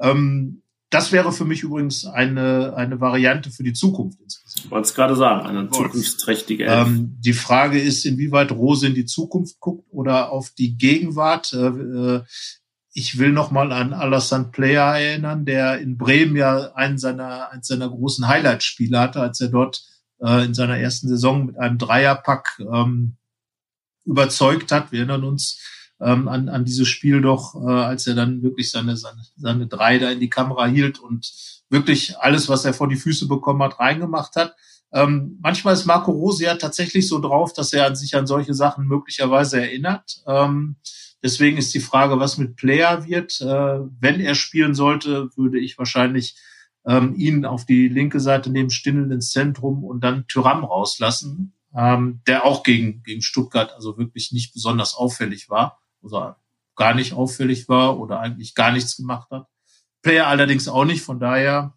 [0.00, 4.18] Ähm, das wäre für mich übrigens eine, eine Variante für die Zukunft.
[4.56, 6.88] Ich wollte es gerade sagen, eine zukunftsträchtige Elf.
[6.88, 11.52] Ähm, die Frage ist, inwieweit Rose in die Zukunft guckt oder auf die Gegenwart.
[11.52, 12.22] Äh, äh
[12.94, 17.62] ich will noch mal an Alassane Player erinnern, der in Bremen ja einen seiner, einen
[17.62, 19.84] seiner großen Highlight-Spiele hatte, als er dort
[20.20, 23.16] äh, in seiner ersten Saison mit einem Dreierpack ähm,
[24.08, 24.90] überzeugt hat.
[24.90, 25.60] Wir erinnern uns
[26.00, 29.98] ähm, an, an dieses Spiel doch, äh, als er dann wirklich seine, seine, seine drei
[29.98, 31.30] da in die Kamera hielt und
[31.70, 34.54] wirklich alles, was er vor die Füße bekommen hat, reingemacht hat.
[34.92, 38.54] Ähm, manchmal ist Marco Rose ja tatsächlich so drauf, dass er an sich an solche
[38.54, 40.22] Sachen möglicherweise erinnert.
[40.26, 40.76] Ähm,
[41.22, 43.40] deswegen ist die Frage, was mit Player wird.
[43.40, 46.36] Äh, wenn er spielen sollte, würde ich wahrscheinlich
[46.86, 52.20] ähm, ihn auf die linke Seite neben Stindl ins Zentrum und dann Tyram rauslassen, ähm,
[52.26, 56.40] der auch gegen, gegen Stuttgart also wirklich nicht besonders auffällig war oder
[56.76, 59.46] gar nicht auffällig war oder eigentlich gar nichts gemacht hat.
[60.02, 61.74] Player allerdings auch nicht, von daher,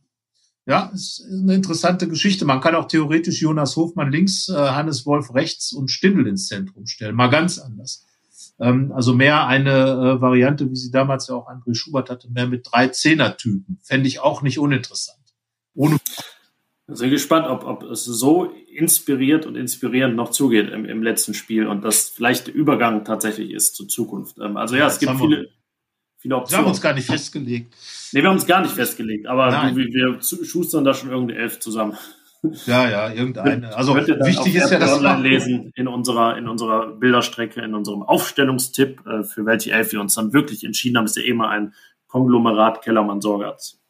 [0.66, 2.46] ja, ist eine interessante Geschichte.
[2.46, 6.86] Man kann auch theoretisch Jonas Hofmann links, äh, Hannes Wolf rechts und Stindl ins Zentrum
[6.86, 7.16] stellen.
[7.16, 8.06] Mal ganz anders.
[8.60, 12.48] Ähm, also mehr eine äh, Variante, wie sie damals ja auch André Schubert hatte, mehr
[12.48, 13.80] mit drei Zehner-Typen.
[13.82, 15.18] Fände ich auch nicht uninteressant.
[15.74, 16.00] Ohne
[16.96, 21.68] sehr gespannt, ob, ob es so inspiriert und inspirierend noch zugeht im, im letzten Spiel
[21.68, 24.38] und das vielleicht der Übergang tatsächlich ist zur Zukunft.
[24.40, 25.50] Ähm, also ja, ja es gibt viele,
[26.18, 26.50] viele Optionen.
[26.50, 27.76] Wir haben uns gar nicht festgelegt.
[28.12, 29.76] Nee, wir haben uns gar nicht festgelegt, aber Nein.
[29.76, 31.98] wir, wir schustern da schon irgendeine Elf zusammen.
[32.66, 33.76] Ja, ja, irgendeine.
[33.76, 39.06] Also wichtig ist ja, dass online lesen in unserer in unserer Bilderstrecke, in unserem Aufstellungstipp,
[39.06, 41.74] äh, für welche Elf wir uns dann wirklich entschieden haben, ist ja immer ein
[42.08, 43.81] Konglomerat Kellermann Sorgatz.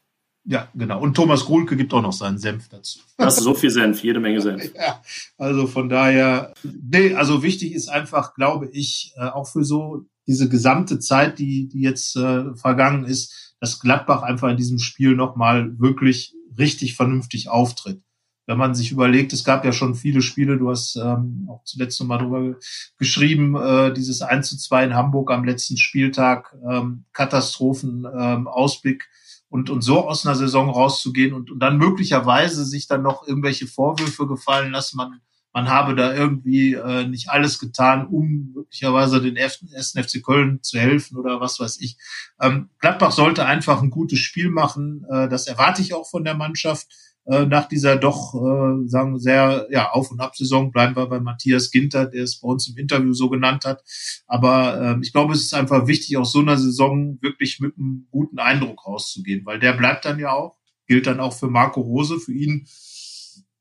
[0.44, 1.00] Ja, genau.
[1.00, 3.00] Und Thomas Gruhlke gibt auch noch seinen Senf dazu.
[3.18, 4.74] Das ist so viel Senf, jede Menge Senf.
[4.76, 5.02] ja,
[5.38, 10.50] also von daher, nee, also wichtig ist einfach, glaube ich, äh, auch für so diese
[10.50, 15.80] gesamte Zeit, die, die jetzt äh, vergangen ist, dass Gladbach einfach in diesem Spiel nochmal
[15.80, 18.02] wirklich richtig vernünftig auftritt.
[18.48, 22.00] Wenn man sich überlegt, es gab ja schon viele Spiele, du hast ähm, auch zuletzt
[22.00, 22.56] nochmal drüber
[22.98, 29.08] geschrieben, äh, dieses 1 zu 2 in Hamburg am letzten Spieltag, ähm, Katastrophen, ähm, Ausblick
[29.52, 33.68] und, und so aus einer Saison rauszugehen und, und dann möglicherweise sich dann noch irgendwelche
[33.68, 35.20] Vorwürfe gefallen lassen, man,
[35.52, 39.68] man habe da irgendwie äh, nicht alles getan, um möglicherweise den ersten
[40.02, 41.98] FC Köln zu helfen oder was weiß ich.
[42.40, 46.36] Ähm, Gladbach sollte einfach ein gutes Spiel machen, äh, das erwarte ich auch von der
[46.36, 46.88] Mannschaft.
[47.26, 51.70] Äh, nach dieser doch, äh, sagen sehr ja, Auf- und Ab-Saison bleiben wir bei Matthias
[51.70, 53.84] Ginter, der es bei uns im Interview so genannt hat.
[54.26, 58.08] Aber äh, ich glaube, es ist einfach wichtig, aus so einer Saison wirklich mit einem
[58.10, 60.58] guten Eindruck rauszugehen, weil der bleibt dann ja auch,
[60.88, 62.20] gilt dann auch für Marco Rose.
[62.20, 62.66] Für ihn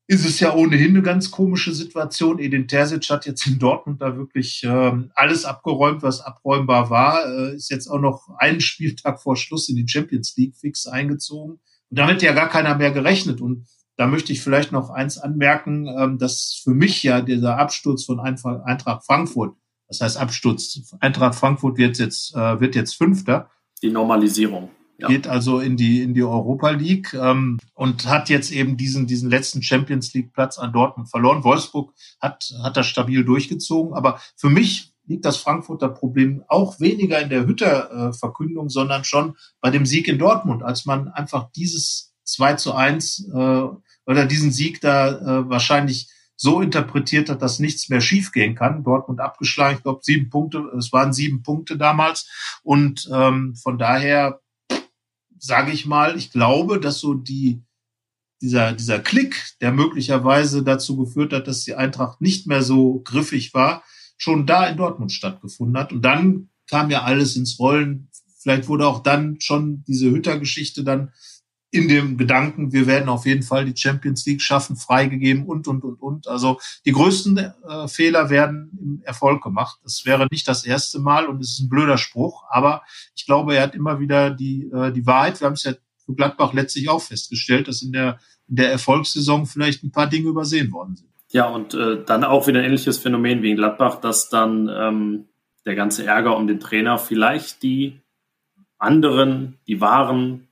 [0.07, 2.39] ist es ja ohnehin eine ganz komische Situation.
[2.39, 7.27] Edin Terzic hat jetzt in Dortmund da wirklich ähm, alles abgeräumt, was abräumbar war.
[7.27, 11.59] Äh, ist jetzt auch noch einen Spieltag vor Schluss in die Champions League fix eingezogen
[11.91, 13.41] damit ja gar keiner mehr gerechnet.
[13.41, 13.67] Und
[13.97, 18.19] da möchte ich vielleicht noch eins anmerken, ähm, dass für mich ja dieser Absturz von
[18.19, 19.55] Eintracht Frankfurt,
[19.87, 23.51] das heißt Absturz, Eintracht Frankfurt wird jetzt, äh, wird jetzt Fünfter.
[23.83, 24.71] Die Normalisierung.
[24.97, 25.07] Ja.
[25.07, 29.31] Geht also in die, in die Europa League ähm, und hat jetzt eben diesen, diesen
[29.31, 31.43] letzten Champions League Platz an Dortmund verloren.
[31.43, 33.93] Wolfsburg hat, hat das stabil durchgezogen.
[33.93, 39.69] Aber für mich liegt das Frankfurter Problem auch weniger in der Hütter-Verkündung, sondern schon bei
[39.69, 43.63] dem Sieg in Dortmund, als man einfach dieses 2 zu 1 äh,
[44.05, 48.83] oder diesen Sieg da äh, wahrscheinlich so interpretiert hat, dass nichts mehr schiefgehen kann.
[48.83, 52.27] Dortmund abgeschlagen, ich glaube sieben Punkte, es waren sieben Punkte damals.
[52.63, 54.39] Und ähm, von daher
[55.37, 57.61] sage ich mal, ich glaube, dass so die
[58.41, 63.53] dieser, dieser Klick, der möglicherweise dazu geführt hat, dass die Eintracht nicht mehr so griffig
[63.53, 63.83] war,
[64.21, 65.91] schon da in Dortmund stattgefunden hat.
[65.91, 68.09] Und dann kam ja alles ins Rollen.
[68.37, 71.11] Vielleicht wurde auch dann schon diese Hütter-Geschichte dann
[71.71, 75.83] in dem Gedanken, wir werden auf jeden Fall die Champions League schaffen, freigegeben und, und,
[75.83, 76.27] und, und.
[76.27, 79.79] Also die größten äh, Fehler werden im Erfolg gemacht.
[79.81, 82.83] Das wäre nicht das erste Mal und es ist ein blöder Spruch, aber
[83.15, 85.39] ich glaube, er hat immer wieder die, äh, die Wahrheit.
[85.39, 85.73] Wir haben es ja
[86.05, 88.19] für Gladbach letztlich auch festgestellt, dass in der,
[88.49, 91.10] in der Erfolgssaison vielleicht ein paar Dinge übersehen worden sind.
[91.31, 95.29] Ja, und äh, dann auch wieder ein ähnliches Phänomen wie in Gladbach, dass dann ähm,
[95.65, 98.01] der ganze Ärger um den Trainer vielleicht die
[98.77, 100.47] anderen, die wahren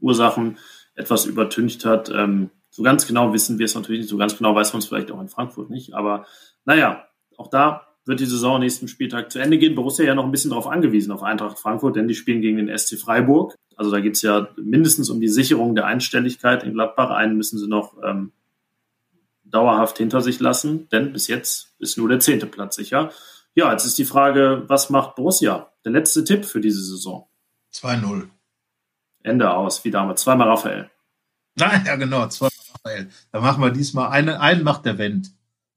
[0.00, 0.58] Ursachen
[0.94, 2.10] etwas übertüncht hat.
[2.10, 4.88] Ähm, so ganz genau wissen wir es natürlich nicht, so ganz genau weiß man es
[4.88, 5.94] vielleicht auch in Frankfurt nicht.
[5.94, 6.26] Aber
[6.64, 9.76] naja, auch da wird die Saison nächsten Spieltag zu Ende gehen.
[9.76, 12.76] Borussia ja noch ein bisschen darauf angewiesen, auf Eintracht Frankfurt, denn die spielen gegen den
[12.76, 13.54] SC Freiburg.
[13.76, 17.10] Also da geht es ja mindestens um die Sicherung der Einstelligkeit in Gladbach.
[17.10, 18.32] Einen müssen sie noch ähm,
[19.52, 23.12] dauerhaft hinter sich lassen, denn bis jetzt ist nur der zehnte Platz sicher.
[23.54, 25.70] Ja, jetzt ist die Frage, was macht Borussia?
[25.84, 27.28] Der letzte Tipp für diese Saison.
[27.74, 28.28] 2-0.
[29.22, 30.22] Ende aus, wie damals.
[30.22, 30.90] Zweimal Raphael.
[31.56, 33.10] Nein, ja genau, zweimal Raphael.
[33.30, 35.30] Dann machen wir diesmal eine, einen macht der Wendt.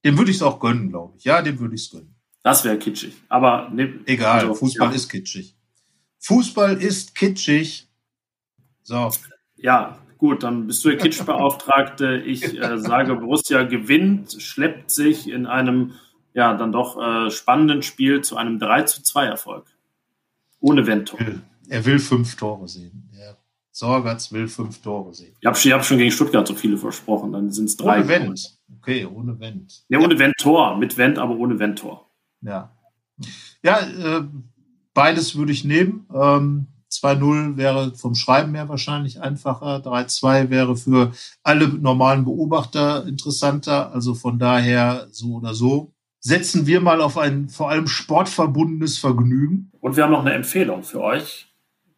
[0.04, 1.26] Dem würde ich es auch gönnen, glaube ich.
[1.26, 2.16] Ja, dem würde ich es gönnen.
[2.44, 3.16] Das wäre kitschig.
[3.28, 4.96] Aber ne, egal, also, Fußball ja.
[4.96, 5.56] ist kitschig.
[6.20, 7.90] Fußball ist kitschig.
[8.84, 9.12] So.
[9.56, 12.18] Ja, gut, dann bist du der Kitschbeauftragte.
[12.18, 15.94] Ich äh, sage, Borussia gewinnt, schleppt sich in einem
[16.34, 19.66] ja dann doch äh, spannenden Spiel zu einem 3 zu 2 Erfolg.
[20.60, 21.20] Ohne Wentor.
[21.68, 23.10] Er will fünf Tore sehen.
[23.16, 23.38] Der
[23.72, 25.36] Sorgatz will fünf Tore sehen.
[25.40, 28.00] Ich habe hab schon gegen Stuttgart so viele versprochen, dann sind es drei.
[28.00, 28.58] Ohne Wendt.
[28.78, 29.84] Okay, ohne Wendt.
[29.90, 30.78] Ja, ohne Wentor.
[30.78, 32.10] Mit Wendt, aber ohne Wentor.
[32.42, 32.72] Ja.
[33.64, 34.24] Ja, äh,
[34.94, 36.06] beides würde ich nehmen.
[36.14, 36.68] Ähm,
[37.06, 39.78] 2-0 wäre vom Schreiben her wahrscheinlich einfacher.
[39.78, 41.12] 3-2 wäre für
[41.44, 43.94] alle normalen Beobachter interessanter.
[43.94, 49.72] Also von daher so oder so setzen wir mal auf ein vor allem sportverbundenes Vergnügen.
[49.80, 51.54] Und wir haben noch eine Empfehlung für euch.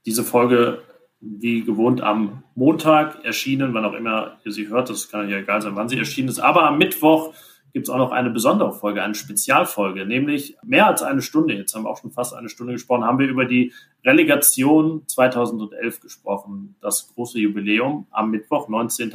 [0.06, 0.82] Diese Folge,
[1.22, 4.90] wie gewohnt, am Montag erschienen, wann auch immer ihr sie hört.
[4.90, 6.40] Das kann ja egal sein, wann sie erschienen ist.
[6.40, 7.34] Aber am Mittwoch
[7.74, 11.76] gibt es auch noch eine besondere Folge, eine Spezialfolge, nämlich mehr als eine Stunde, jetzt
[11.76, 13.74] haben wir auch schon fast eine Stunde gesprochen, haben wir über die
[14.06, 19.14] Relegation 2011 gesprochen, das große Jubiläum am Mittwoch, 19.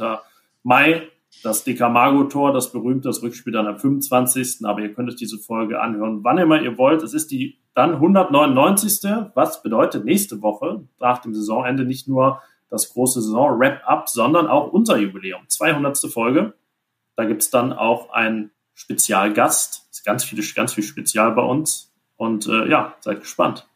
[0.63, 1.09] Mai
[1.41, 4.65] das Decamago-Tor, das berühmte, das Rückspiel dann am 25.
[4.65, 7.01] Aber ihr könnt euch diese Folge anhören, wann immer ihr wollt.
[7.01, 9.09] Es ist die dann 199.
[9.33, 14.97] Was bedeutet nächste Woche nach dem Saisonende nicht nur das große Saison-Wrap-Up, sondern auch unser
[14.97, 15.41] Jubiläum.
[15.47, 15.97] 200.
[16.11, 16.53] Folge.
[17.15, 19.87] Da gibt's dann auch einen Spezialgast.
[19.91, 21.91] Ist ganz viel, ganz viel Spezial bei uns.
[22.15, 23.67] Und äh, ja, seid gespannt.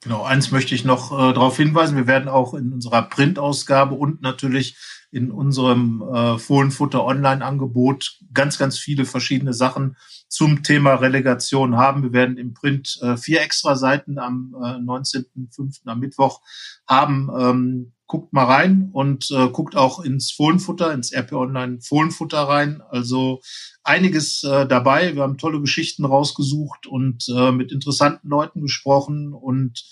[0.00, 1.96] Genau, eins möchte ich noch äh, darauf hinweisen.
[1.96, 4.76] Wir werden auch in unserer Printausgabe und natürlich
[5.10, 9.96] in unserem äh, Fohlenfutter Online-Angebot ganz, ganz viele verschiedene Sachen
[10.28, 12.02] zum Thema Relegation haben.
[12.02, 15.86] Wir werden im Print äh, vier extra Seiten am äh, 19.05.
[15.86, 16.42] am Mittwoch
[16.86, 17.30] haben.
[17.36, 22.82] Ähm, guckt mal rein und äh, guckt auch ins Fohlenfutter, ins RP Online Fohlenfutter rein.
[22.88, 23.42] Also
[23.84, 25.14] einiges äh, dabei.
[25.14, 29.84] Wir haben tolle Geschichten rausgesucht und äh, mit interessanten Leuten gesprochen und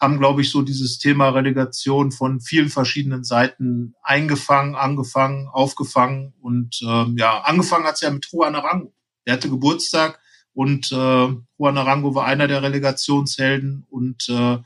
[0.00, 6.34] haben, glaube ich, so dieses Thema Relegation von vielen verschiedenen Seiten eingefangen, angefangen, aufgefangen.
[6.40, 8.94] Und ähm, ja, angefangen hat's ja mit Juan Arango.
[9.26, 10.20] Der hatte Geburtstag
[10.54, 13.86] und äh, Juan Arango war einer der Relegationshelden.
[13.90, 14.58] Und äh,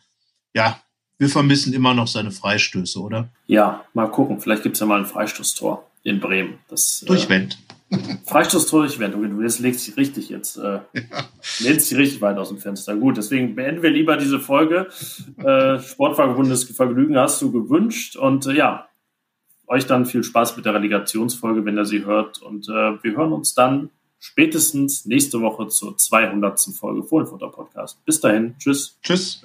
[0.55, 0.82] ja,
[1.23, 3.29] wir vermissen immer noch seine Freistöße, oder?
[3.47, 4.41] Ja, mal gucken.
[4.41, 6.59] Vielleicht gibt's ja mal ein Freistoßtor in Bremen.
[6.69, 7.59] Das, Durch äh, Wendt.
[8.27, 9.15] Freistoßtor durch Wendt.
[9.15, 10.83] Du legst dich richtig jetzt, äh, ja.
[11.61, 12.97] lehnst dich richtig weit aus dem Fenster.
[12.97, 14.89] Gut, deswegen beenden wir lieber diese Folge.
[15.39, 18.17] Äh, Sportverbundes Vergnügen hast du gewünscht.
[18.17, 18.89] Und äh, ja,
[19.69, 22.43] euch dann viel Spaß mit der Relegationsfolge, wenn ihr sie hört.
[22.43, 26.61] Und äh, wir hören uns dann spätestens nächste Woche zur 200.
[26.77, 28.05] Folge Fohlenfutter Podcast.
[28.05, 28.57] Bis dahin.
[28.59, 28.99] Tschüss.
[29.05, 29.45] Tschüss.